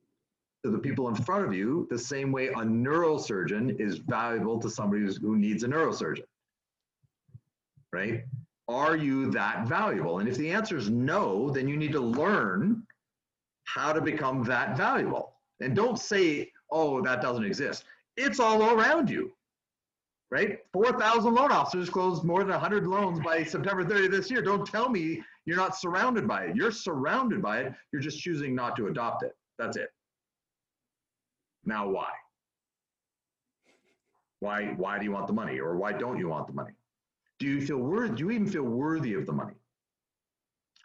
to 0.64 0.70
the 0.70 0.78
people 0.78 1.08
in 1.08 1.14
front 1.14 1.44
of 1.44 1.54
you 1.54 1.86
the 1.90 1.98
same 1.98 2.32
way 2.32 2.48
a 2.48 2.56
neurosurgeon 2.56 3.78
is 3.80 3.98
valuable 3.98 4.58
to 4.58 4.68
somebody 4.68 5.06
who 5.20 5.36
needs 5.36 5.62
a 5.62 5.68
neurosurgeon. 5.68 6.24
Right? 7.92 8.24
Are 8.68 8.96
you 8.96 9.30
that 9.30 9.66
valuable? 9.66 10.18
And 10.18 10.28
if 10.28 10.36
the 10.36 10.50
answer 10.50 10.76
is 10.76 10.90
no, 10.90 11.50
then 11.50 11.68
you 11.68 11.76
need 11.76 11.92
to 11.92 12.00
learn 12.00 12.82
how 13.64 13.92
to 13.92 14.00
become 14.00 14.42
that 14.44 14.76
valuable. 14.76 15.34
And 15.60 15.74
don't 15.74 15.98
say, 15.98 16.50
oh, 16.70 17.00
that 17.02 17.22
doesn't 17.22 17.44
exist. 17.44 17.84
It's 18.16 18.40
all 18.40 18.62
around 18.62 19.08
you. 19.08 19.32
Right? 20.30 20.58
4,000 20.74 21.34
loan 21.34 21.50
officers 21.50 21.88
closed 21.88 22.24
more 22.24 22.40
than 22.40 22.50
100 22.50 22.86
loans 22.86 23.20
by 23.20 23.42
September 23.44 23.84
30 23.84 24.08
this 24.08 24.30
year. 24.30 24.42
Don't 24.42 24.66
tell 24.66 24.90
me 24.90 25.22
you're 25.46 25.56
not 25.56 25.74
surrounded 25.74 26.28
by 26.28 26.44
it. 26.44 26.56
You're 26.56 26.70
surrounded 26.70 27.40
by 27.40 27.60
it. 27.60 27.72
You're 27.92 28.02
just 28.02 28.20
choosing 28.20 28.54
not 28.54 28.76
to 28.76 28.88
adopt 28.88 29.22
it. 29.22 29.34
That's 29.58 29.78
it. 29.78 29.88
Now 31.68 31.86
why? 31.86 32.08
Why 34.40 34.72
why 34.76 34.98
do 34.98 35.04
you 35.04 35.12
want 35.12 35.26
the 35.26 35.34
money 35.34 35.60
or 35.60 35.76
why 35.76 35.92
don't 35.92 36.18
you 36.18 36.28
want 36.28 36.46
the 36.46 36.54
money? 36.54 36.72
Do 37.38 37.46
you 37.46 37.60
feel 37.60 37.76
worthy? 37.76 38.16
Do 38.16 38.24
you 38.24 38.30
even 38.30 38.46
feel 38.46 38.62
worthy 38.62 39.12
of 39.12 39.26
the 39.26 39.32
money? 39.32 39.54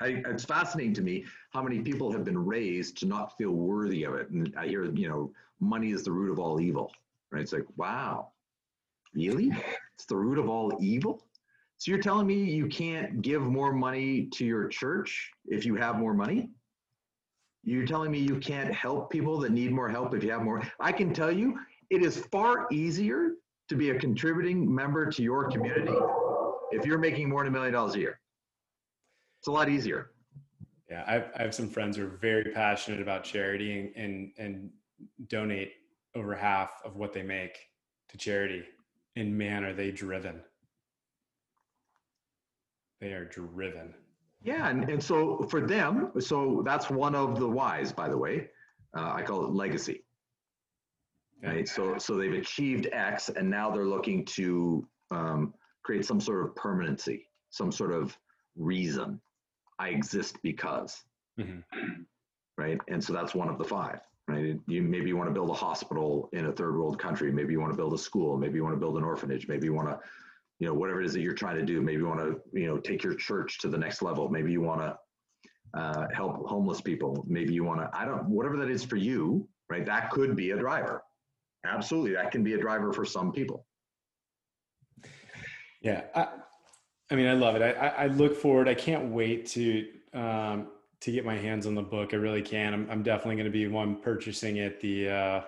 I, 0.02 0.22
it's 0.26 0.44
fascinating 0.44 0.94
to 0.96 1.02
me 1.02 1.24
how 1.52 1.62
many 1.64 1.80
people 1.80 2.12
have 2.12 2.26
been 2.26 2.38
raised 2.38 2.98
to 2.98 3.06
not 3.06 3.38
feel 3.38 3.52
worthy 3.52 4.04
of 4.04 4.16
it. 4.16 4.30
And 4.32 4.54
I 4.58 4.68
hear, 4.68 4.84
you 4.84 5.08
know, 5.08 5.32
money 5.62 5.92
is 5.92 6.04
the 6.04 6.12
root 6.12 6.32
of 6.32 6.40
all 6.40 6.60
evil. 6.60 6.92
Right? 7.32 7.44
It's 7.44 7.54
like, 7.54 7.66
wow, 7.78 8.32
really? 9.14 9.52
It's 9.94 10.06
the 10.06 10.18
root 10.18 10.38
of 10.38 10.50
all 10.50 10.78
evil? 10.82 11.24
So 11.78 11.92
you're 11.92 12.02
telling 12.02 12.28
me 12.28 12.44
you 12.44 12.68
can't 12.68 13.22
give 13.22 13.42
more 13.42 13.72
money 13.72 14.26
to 14.34 14.46
your 14.46 14.68
church 14.68 15.32
if 15.46 15.66
you 15.66 15.76
have 15.76 15.96
more 15.98 16.14
money? 16.14 16.50
You're 17.64 17.86
telling 17.86 18.12
me 18.12 18.20
you 18.20 18.40
can't 18.40 18.74
help 18.74 19.10
people 19.10 19.40
that 19.40 19.52
need 19.52 19.72
more 19.72 19.90
help 19.90 20.14
if 20.14 20.24
you 20.24 20.32
have 20.32 20.44
more. 20.44 20.62
I 20.80 20.92
can 20.92 21.14
tell 21.14 21.32
you, 21.32 21.58
it 21.90 22.04
is 22.04 22.18
far 22.32 22.68
easier 22.72 23.32
to 23.70 23.76
be 23.76 23.92
a 23.92 24.00
contributing 24.00 24.74
member 24.74 25.10
to 25.10 25.24
your 25.24 25.50
community 25.50 25.94
if 26.72 26.86
you're 26.86 26.98
making 26.98 27.30
more 27.30 27.44
than 27.44 27.50
a 27.50 27.52
million 27.52 27.74
dollars 27.74 27.96
a 27.96 28.00
year. 28.00 28.20
It's 29.40 29.48
a 29.48 29.52
lot 29.52 29.70
easier. 29.70 30.12
Yeah, 30.90 31.04
I've, 31.08 31.32
I 31.38 31.44
have 31.44 31.56
some 31.56 31.70
friends 31.70 31.96
who 31.96 32.06
are 32.06 32.18
very 32.22 32.52
passionate 32.52 33.02
about 33.02 33.24
charity 33.24 33.80
and, 33.80 33.92
and, 33.96 34.32
and 34.38 34.70
donate 35.28 35.72
over 36.16 36.36
half 36.36 36.82
of 36.84 36.98
what 36.98 37.14
they 37.14 37.24
make 37.24 37.58
to 38.10 38.18
charity. 38.18 38.64
And 39.16 39.38
man, 39.38 39.64
are 39.64 39.74
they 39.74 39.92
driven. 39.92 40.42
They 43.00 43.14
are 43.14 43.26
driven. 43.26 43.94
Yeah, 44.44 44.70
and, 44.70 44.90
and 44.90 45.02
so 45.02 45.44
for 45.50 45.62
them, 45.62 46.12
so 46.20 46.62
that's 46.66 46.90
one 46.90 47.16
of 47.16 47.40
the 47.40 47.48
whys, 47.48 47.94
by 47.94 48.10
the 48.10 48.18
way. 48.18 48.50
Uh, 48.96 49.14
I 49.14 49.22
call 49.24 49.46
it 49.46 49.52
legacy. 49.52 50.04
Right. 51.42 51.68
So 51.68 51.98
so 51.98 52.16
they've 52.16 52.34
achieved 52.34 52.88
X, 52.92 53.30
and 53.30 53.50
now 53.50 53.70
they're 53.70 53.88
looking 53.88 54.24
to 54.26 54.88
um, 55.12 55.54
create 55.84 56.06
some 56.06 56.22
sort 56.22 56.46
of 56.46 56.56
permanency, 56.56 57.28
some 57.50 57.72
sort 57.72 57.92
of 57.92 58.18
reason. 58.56 59.20
I 59.80 59.90
exist 59.90 60.38
because. 60.42 61.04
Mm-hmm. 61.40 62.04
Right. 62.58 62.80
And 62.88 63.04
so 63.04 63.12
that's 63.12 63.34
one 63.34 63.50
of 63.50 63.58
the 63.58 63.64
five. 63.64 64.00
Right. 64.28 64.58
You 64.68 64.82
maybe 64.84 65.08
you 65.08 65.18
want 65.18 65.30
to 65.30 65.34
build 65.34 65.50
a 65.50 65.54
hospital 65.54 66.30
in 66.32 66.46
a 66.46 66.52
third 66.52 66.78
world 66.78 66.98
country. 66.98 67.32
Maybe 67.32 67.52
you 67.52 67.60
want 67.60 67.74
to 67.74 67.78
build 67.78 67.94
a 67.94 67.98
school. 67.98 68.38
Maybe 68.38 68.56
you 68.56 68.64
want 68.64 68.76
to 68.76 68.80
build 68.80 68.98
an 68.98 69.04
orphanage. 69.04 69.48
Maybe 69.48 69.66
you 69.66 69.74
want 69.74 69.90
to 69.90 70.00
you 70.64 70.70
know, 70.70 70.74
whatever 70.74 71.02
it 71.02 71.06
is 71.06 71.12
that 71.12 71.20
you're 71.20 71.34
trying 71.34 71.58
to 71.58 71.66
do. 71.66 71.82
Maybe 71.82 71.98
you 71.98 72.08
want 72.08 72.22
to, 72.22 72.40
you 72.58 72.68
know, 72.68 72.78
take 72.78 73.04
your 73.04 73.16
church 73.16 73.60
to 73.60 73.68
the 73.68 73.78
next 73.78 74.02
level. 74.02 74.30
Maybe 74.30 74.50
you 74.50 74.62
want 74.62 74.80
to 74.80 74.98
uh, 75.78 76.08
help 76.14 76.48
homeless 76.48 76.80
people. 76.80 77.22
Maybe 77.28 77.54
you 77.54 77.66
want 77.66 77.82
to, 77.82 77.90
I 77.94 78.06
don't, 78.06 78.30
whatever 78.30 78.56
that 78.56 78.70
is 78.70 78.82
for 78.82 78.96
you, 78.96 79.46
right? 79.70 79.86
That 79.86 80.10
could 80.10 80.38
be 80.38 80.52
a 80.52 80.58
driver. 80.58 81.04
Absolutely. 81.66 82.14
That 82.14 82.32
can 82.32 82.46
be 82.46 82.54
a 82.54 82.58
driver 82.58 82.94
for 82.94 83.04
some 83.04 83.34
people. 83.34 83.66
Yeah. 85.82 86.04
I, 86.16 86.30
I 87.12 87.16
mean, 87.16 87.28
I 87.28 87.34
love 87.34 87.58
it. 87.58 87.62
I, 87.62 87.88
I 87.90 88.08
look 88.08 88.34
forward. 88.34 88.70
I 88.70 88.74
can't 88.74 89.12
wait 89.12 89.46
to, 89.48 89.86
um, 90.14 90.68
to 91.02 91.12
get 91.12 91.26
my 91.26 91.36
hands 91.36 91.68
on 91.68 91.76
the 91.76 91.82
book. 91.82 92.14
I 92.14 92.16
really 92.16 92.42
can. 92.42 92.74
I'm, 92.74 92.88
I'm 92.90 93.04
definitely 93.04 93.36
going 93.36 93.48
to 93.48 93.52
be 93.52 93.68
one 93.68 93.98
purchasing 93.98 94.58
it 94.58 94.80
the, 94.80 95.10
uh, 95.10 95.42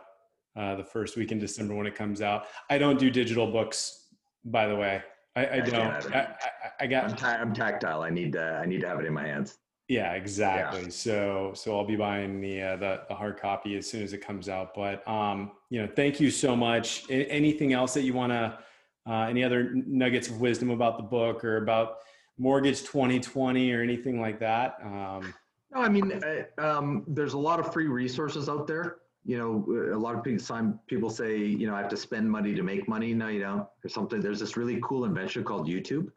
uh, 0.58 0.76
the 0.76 0.84
first 0.84 1.16
week 1.16 1.32
in 1.32 1.40
December 1.40 1.74
when 1.74 1.88
it 1.88 1.96
comes 1.96 2.22
out. 2.22 2.48
I 2.70 2.78
don't 2.78 3.00
do 3.00 3.10
digital 3.10 3.50
books, 3.50 4.05
by 4.46 4.68
the 4.68 4.76
way. 4.76 5.02
I, 5.36 5.50
I 5.50 5.60
don't. 5.60 6.16
I, 6.16 6.20
I, 6.20 6.38
I, 6.82 6.88
got. 6.88 7.04
I'm, 7.06 7.16
ta- 7.16 7.38
I'm, 7.42 7.54
tactile. 7.54 8.04
I 8.04 8.10
need 8.10 8.34
to. 8.34 8.60
I 8.62 8.66
need 8.66 8.82
to 8.82 8.88
have 8.88 9.00
it 9.00 9.06
in 9.06 9.14
my 9.14 9.26
hands. 9.26 9.58
Yeah, 9.88 10.14
exactly. 10.14 10.84
Yeah. 10.84 10.90
So, 10.90 11.52
so 11.54 11.78
I'll 11.78 11.86
be 11.86 11.96
buying 11.96 12.42
the, 12.42 12.62
uh, 12.62 12.76
the 12.78 13.02
the 13.10 13.14
hard 13.14 13.38
copy 13.40 13.76
as 13.78 13.90
soon 13.90 14.02
as 14.02 14.14
it 14.14 14.20
comes 14.20 14.48
out. 14.48 14.74
But 14.74 15.06
um, 15.08 15.52
you 15.70 15.82
know, 15.82 15.90
thank 15.94 16.20
you 16.20 16.32
so 16.32 16.56
much. 16.56 17.04
anything 17.10 17.74
else 17.74 17.94
that 17.96 18.04
you 18.04 18.14
want 18.14 18.32
to? 18.32 18.60
Uh, 19.08 19.28
any 19.30 19.44
other 19.44 19.72
nuggets 19.86 20.30
of 20.30 20.42
wisdom 20.42 20.72
about 20.72 20.98
the 20.98 21.04
book 21.04 21.44
or 21.44 21.58
about 21.58 21.98
mortgage 22.40 22.82
2020 22.82 23.72
or 23.72 23.84
anything 23.84 24.20
like 24.20 24.40
that? 24.40 24.78
Um, 24.84 25.32
no, 25.72 25.82
I 25.82 25.90
mean, 25.90 26.12
uh, 26.12 26.44
um, 26.60 27.04
there's 27.08 27.34
a 27.34 27.38
lot 27.38 27.60
of 27.60 27.72
free 27.72 27.86
resources 27.86 28.50
out 28.50 28.66
there 28.66 28.98
you 29.26 29.38
know, 29.38 29.66
a 29.94 29.98
lot 29.98 30.16
of 30.16 30.24
people, 30.24 30.80
people 30.88 31.10
say, 31.10 31.38
you 31.38 31.68
know, 31.68 31.76
I 31.76 31.80
have 31.80 31.90
to 31.90 31.98
spend 31.98 32.30
money 32.30 32.54
to 32.54 32.62
make 32.62 32.88
money. 32.88 33.14
No, 33.14 33.28
you 33.28 33.40
don't, 33.40 33.68
or 33.84 33.90
something. 33.90 34.22
There's 34.22 34.40
this 34.40 34.56
really 34.56 34.80
cool 34.84 35.06
invention 35.06 35.44
called 35.44 35.68
YouTube. 35.68 36.10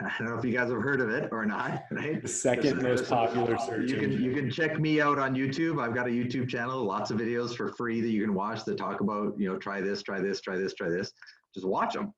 I 0.00 0.10
don't 0.18 0.28
know 0.28 0.38
if 0.38 0.44
you 0.44 0.52
guys 0.52 0.70
have 0.70 0.80
heard 0.80 1.00
of 1.00 1.10
it 1.10 1.28
or 1.32 1.44
not, 1.44 1.82
right? 1.90 2.22
The 2.22 2.28
second 2.28 2.78
there's, 2.80 3.00
most 3.00 3.10
popular 3.10 3.58
search. 3.58 3.90
You 3.90 3.98
can 3.98 4.12
you 4.12 4.32
can 4.32 4.50
check 4.50 4.80
me 4.80 5.00
out 5.00 5.18
on 5.18 5.34
YouTube. 5.34 5.82
I've 5.82 5.94
got 5.94 6.06
a 6.06 6.10
YouTube 6.10 6.48
channel, 6.48 6.82
lots 6.82 7.10
of 7.10 7.18
videos 7.18 7.54
for 7.54 7.68
free 7.68 8.00
that 8.00 8.08
you 8.08 8.22
can 8.22 8.34
watch 8.34 8.64
that 8.64 8.78
talk 8.78 9.00
about, 9.00 9.38
you 9.38 9.48
know, 9.48 9.58
try 9.58 9.80
this, 9.80 10.02
try 10.02 10.20
this, 10.20 10.40
try 10.40 10.56
this, 10.56 10.74
try 10.74 10.88
this. 10.88 11.12
Just 11.54 11.66
watch 11.66 11.94
them, 11.94 12.14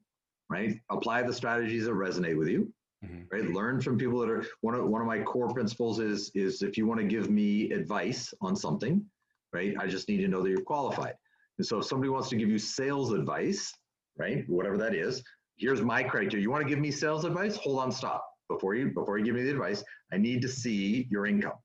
right? 0.49 0.79
Apply 0.91 1.23
the 1.23 1.33
strategies 1.33 1.87
that 1.87 1.93
resonate 1.93 2.39
with 2.39 2.49
you, 2.49 2.73
mm-hmm. 3.05 3.23
right? 3.31 3.51
Learn 3.51 3.81
from 3.81 3.99
people 3.99 4.19
that 4.21 4.31
are 4.31 4.45
one 4.61 4.75
of 4.75 4.87
one 4.87 5.01
of 5.01 5.07
my 5.07 5.21
core 5.23 5.53
principles 5.53 5.99
is 5.99 6.31
is 6.35 6.63
if 6.63 6.77
you 6.77 6.87
want 6.87 7.01
to 7.01 7.07
give 7.07 7.31
me 7.31 7.71
advice 7.71 8.33
on 8.41 8.57
something, 8.57 9.05
right? 9.53 9.75
I 9.79 9.87
just 9.87 10.09
need 10.09 10.19
to 10.19 10.29
know 10.29 10.43
that 10.43 10.51
you're 10.51 10.63
qualified. 10.63 11.15
And 11.59 11.67
so 11.67 11.79
if 11.79 11.87
somebody 11.87 12.11
wants 12.11 12.29
to 12.31 12.37
give 12.37 12.49
you 12.49 12.59
sales 12.59 13.13
advice, 13.13 13.73
right, 14.17 14.45
whatever 14.49 14.77
that 14.79 14.95
is, 14.95 15.23
here's 15.57 15.83
my 15.83 16.03
criteria. 16.03 16.43
You 16.43 16.51
want 16.51 16.63
to 16.63 16.69
give 16.69 16.79
me 16.79 16.91
sales 16.91 17.25
advice? 17.25 17.57
Hold 17.57 17.81
on, 17.81 17.93
stop. 17.93 18.25
Before 18.49 18.75
you 18.75 18.93
before 18.93 19.19
you 19.19 19.25
give 19.25 19.35
me 19.35 19.43
the 19.43 19.51
advice, 19.51 19.85
I 20.13 20.17
need 20.17 20.41
to 20.43 20.49
see 20.49 21.07
your 21.11 21.27
income. 21.27 21.59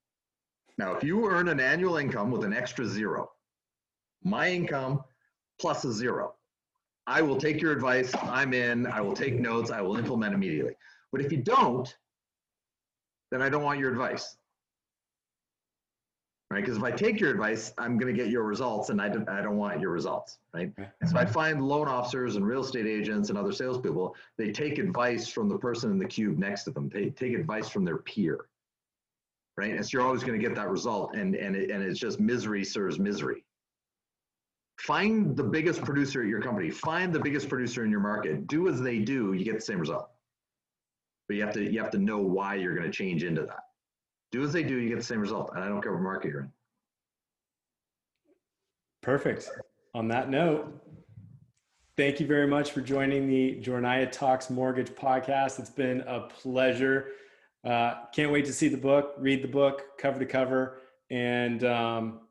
Now, 0.77 0.95
if 0.95 1.03
you 1.03 1.29
earn 1.29 1.47
an 1.49 1.59
annual 1.59 1.97
income 1.97 2.31
with 2.31 2.43
an 2.43 2.53
extra 2.53 2.85
zero, 2.85 3.29
my 4.23 4.49
income 4.49 5.01
plus 5.59 5.85
a 5.85 5.93
zero, 5.93 6.33
I 7.05 7.21
will 7.21 7.37
take 7.37 7.61
your 7.61 7.71
advice. 7.71 8.11
I'm 8.23 8.53
in. 8.53 8.87
I 8.87 9.01
will 9.01 9.13
take 9.13 9.39
notes. 9.39 9.71
I 9.71 9.81
will 9.81 9.97
implement 9.97 10.33
immediately. 10.33 10.73
But 11.13 11.21
if 11.21 11.32
you 11.32 11.38
don't, 11.38 11.95
then 13.32 13.41
I 13.41 13.47
don't 13.47 13.63
want 13.63 13.80
your 13.80 13.91
advice. 13.91 14.36
Right? 16.49 16.62
Because 16.62 16.78
if 16.78 16.84
I 16.84 16.91
take 16.91 17.19
your 17.19 17.30
advice, 17.30 17.71
I'm 17.78 17.97
going 17.97 18.13
to 18.13 18.19
get 18.19 18.32
your 18.32 18.43
results 18.43 18.89
and 18.89 18.99
I 18.99 19.10
don't, 19.10 19.30
I 19.30 19.41
don't 19.41 19.58
want 19.58 19.80
your 19.80 19.91
results. 19.91 20.39
Right. 20.54 20.71
And 21.02 21.10
so 21.10 21.17
I 21.17 21.26
find 21.26 21.63
loan 21.63 21.88
officers 21.88 22.36
and 22.36 22.45
real 22.45 22.62
estate 22.62 22.88
agents 22.88 23.30
and 23.30 23.38
other 23.38 23.52
salespeople, 23.52 24.15
they 24.38 24.52
take 24.52 24.80
advice 24.80 25.28
from 25.28 25.49
the 25.49 25.58
person 25.58 25.91
in 25.91 25.99
the 25.99 26.06
cube 26.06 26.38
next 26.38 26.63
to 26.63 26.71
them. 26.71 26.89
They 26.89 27.12
take 27.12 27.34
advice 27.34 27.69
from 27.69 27.86
their 27.86 27.97
peer. 27.97 28.45
Right. 29.56 29.76
And 29.76 29.86
so 29.86 29.89
you're 29.93 30.06
always 30.06 30.23
going 30.23 30.39
to 30.39 30.47
get 30.47 30.56
that 30.56 30.69
result. 30.69 31.15
And, 31.15 31.36
and, 31.36 31.56
it, 31.56 31.69
and 31.69 31.84
it's 31.84 31.99
just 31.99 32.19
misery 32.19 32.65
serves 32.65 32.97
misery. 32.97 33.45
Find 34.80 35.38
the 35.38 35.43
biggest 35.43 35.84
producer 35.84 36.23
at 36.23 36.28
your 36.28 36.41
company, 36.41 36.71
find 36.71 37.13
the 37.13 37.19
biggest 37.19 37.49
producer 37.49 37.86
in 37.86 37.91
your 37.91 37.99
market, 37.99 38.47
do 38.47 38.67
as 38.67 38.82
they 38.82 38.97
do, 38.97 39.34
you 39.34 39.45
get 39.45 39.54
the 39.54 39.62
same 39.62 39.80
result 39.80 40.10
but 41.27 41.36
you 41.36 41.43
have 41.43 41.53
to 41.53 41.71
you 41.71 41.79
have 41.81 41.91
to 41.91 41.97
know 41.97 42.19
why 42.19 42.55
you're 42.55 42.75
going 42.75 42.89
to 42.89 42.95
change 42.95 43.23
into 43.23 43.41
that. 43.43 43.63
Do 44.31 44.43
as 44.43 44.51
they 44.51 44.63
do, 44.63 44.77
you 44.77 44.89
get 44.89 44.97
the 44.97 45.03
same 45.03 45.19
result, 45.19 45.51
and 45.55 45.63
I 45.63 45.67
don't 45.67 45.81
care 45.81 45.93
what 45.93 46.01
market 46.01 46.29
you're 46.29 46.41
in. 46.41 46.51
Perfect. 49.01 49.49
On 49.93 50.07
that 50.07 50.29
note, 50.29 50.73
thank 51.97 52.19
you 52.19 52.25
very 52.25 52.47
much 52.47 52.71
for 52.71 52.81
joining 52.81 53.27
the 53.27 53.59
Jornaya 53.62 54.12
Talks 54.12 54.49
Mortgage 54.49 54.89
podcast. 54.89 55.59
It's 55.59 55.69
been 55.69 56.01
a 56.01 56.21
pleasure. 56.21 57.09
Uh, 57.63 58.05
can't 58.13 58.31
wait 58.31 58.45
to 58.45 58.53
see 58.53 58.67
the 58.67 58.77
book, 58.77 59.13
read 59.17 59.43
the 59.43 59.47
book 59.47 59.97
cover 59.99 60.19
to 60.19 60.25
cover, 60.25 60.79
and 61.09 61.63
um, 61.63 62.21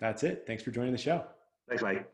that's 0.00 0.22
it. 0.22 0.44
Thanks 0.46 0.62
for 0.62 0.70
joining 0.70 0.92
the 0.92 0.98
show. 0.98 1.24
Thanks, 1.68 1.82
Mike. 1.82 2.10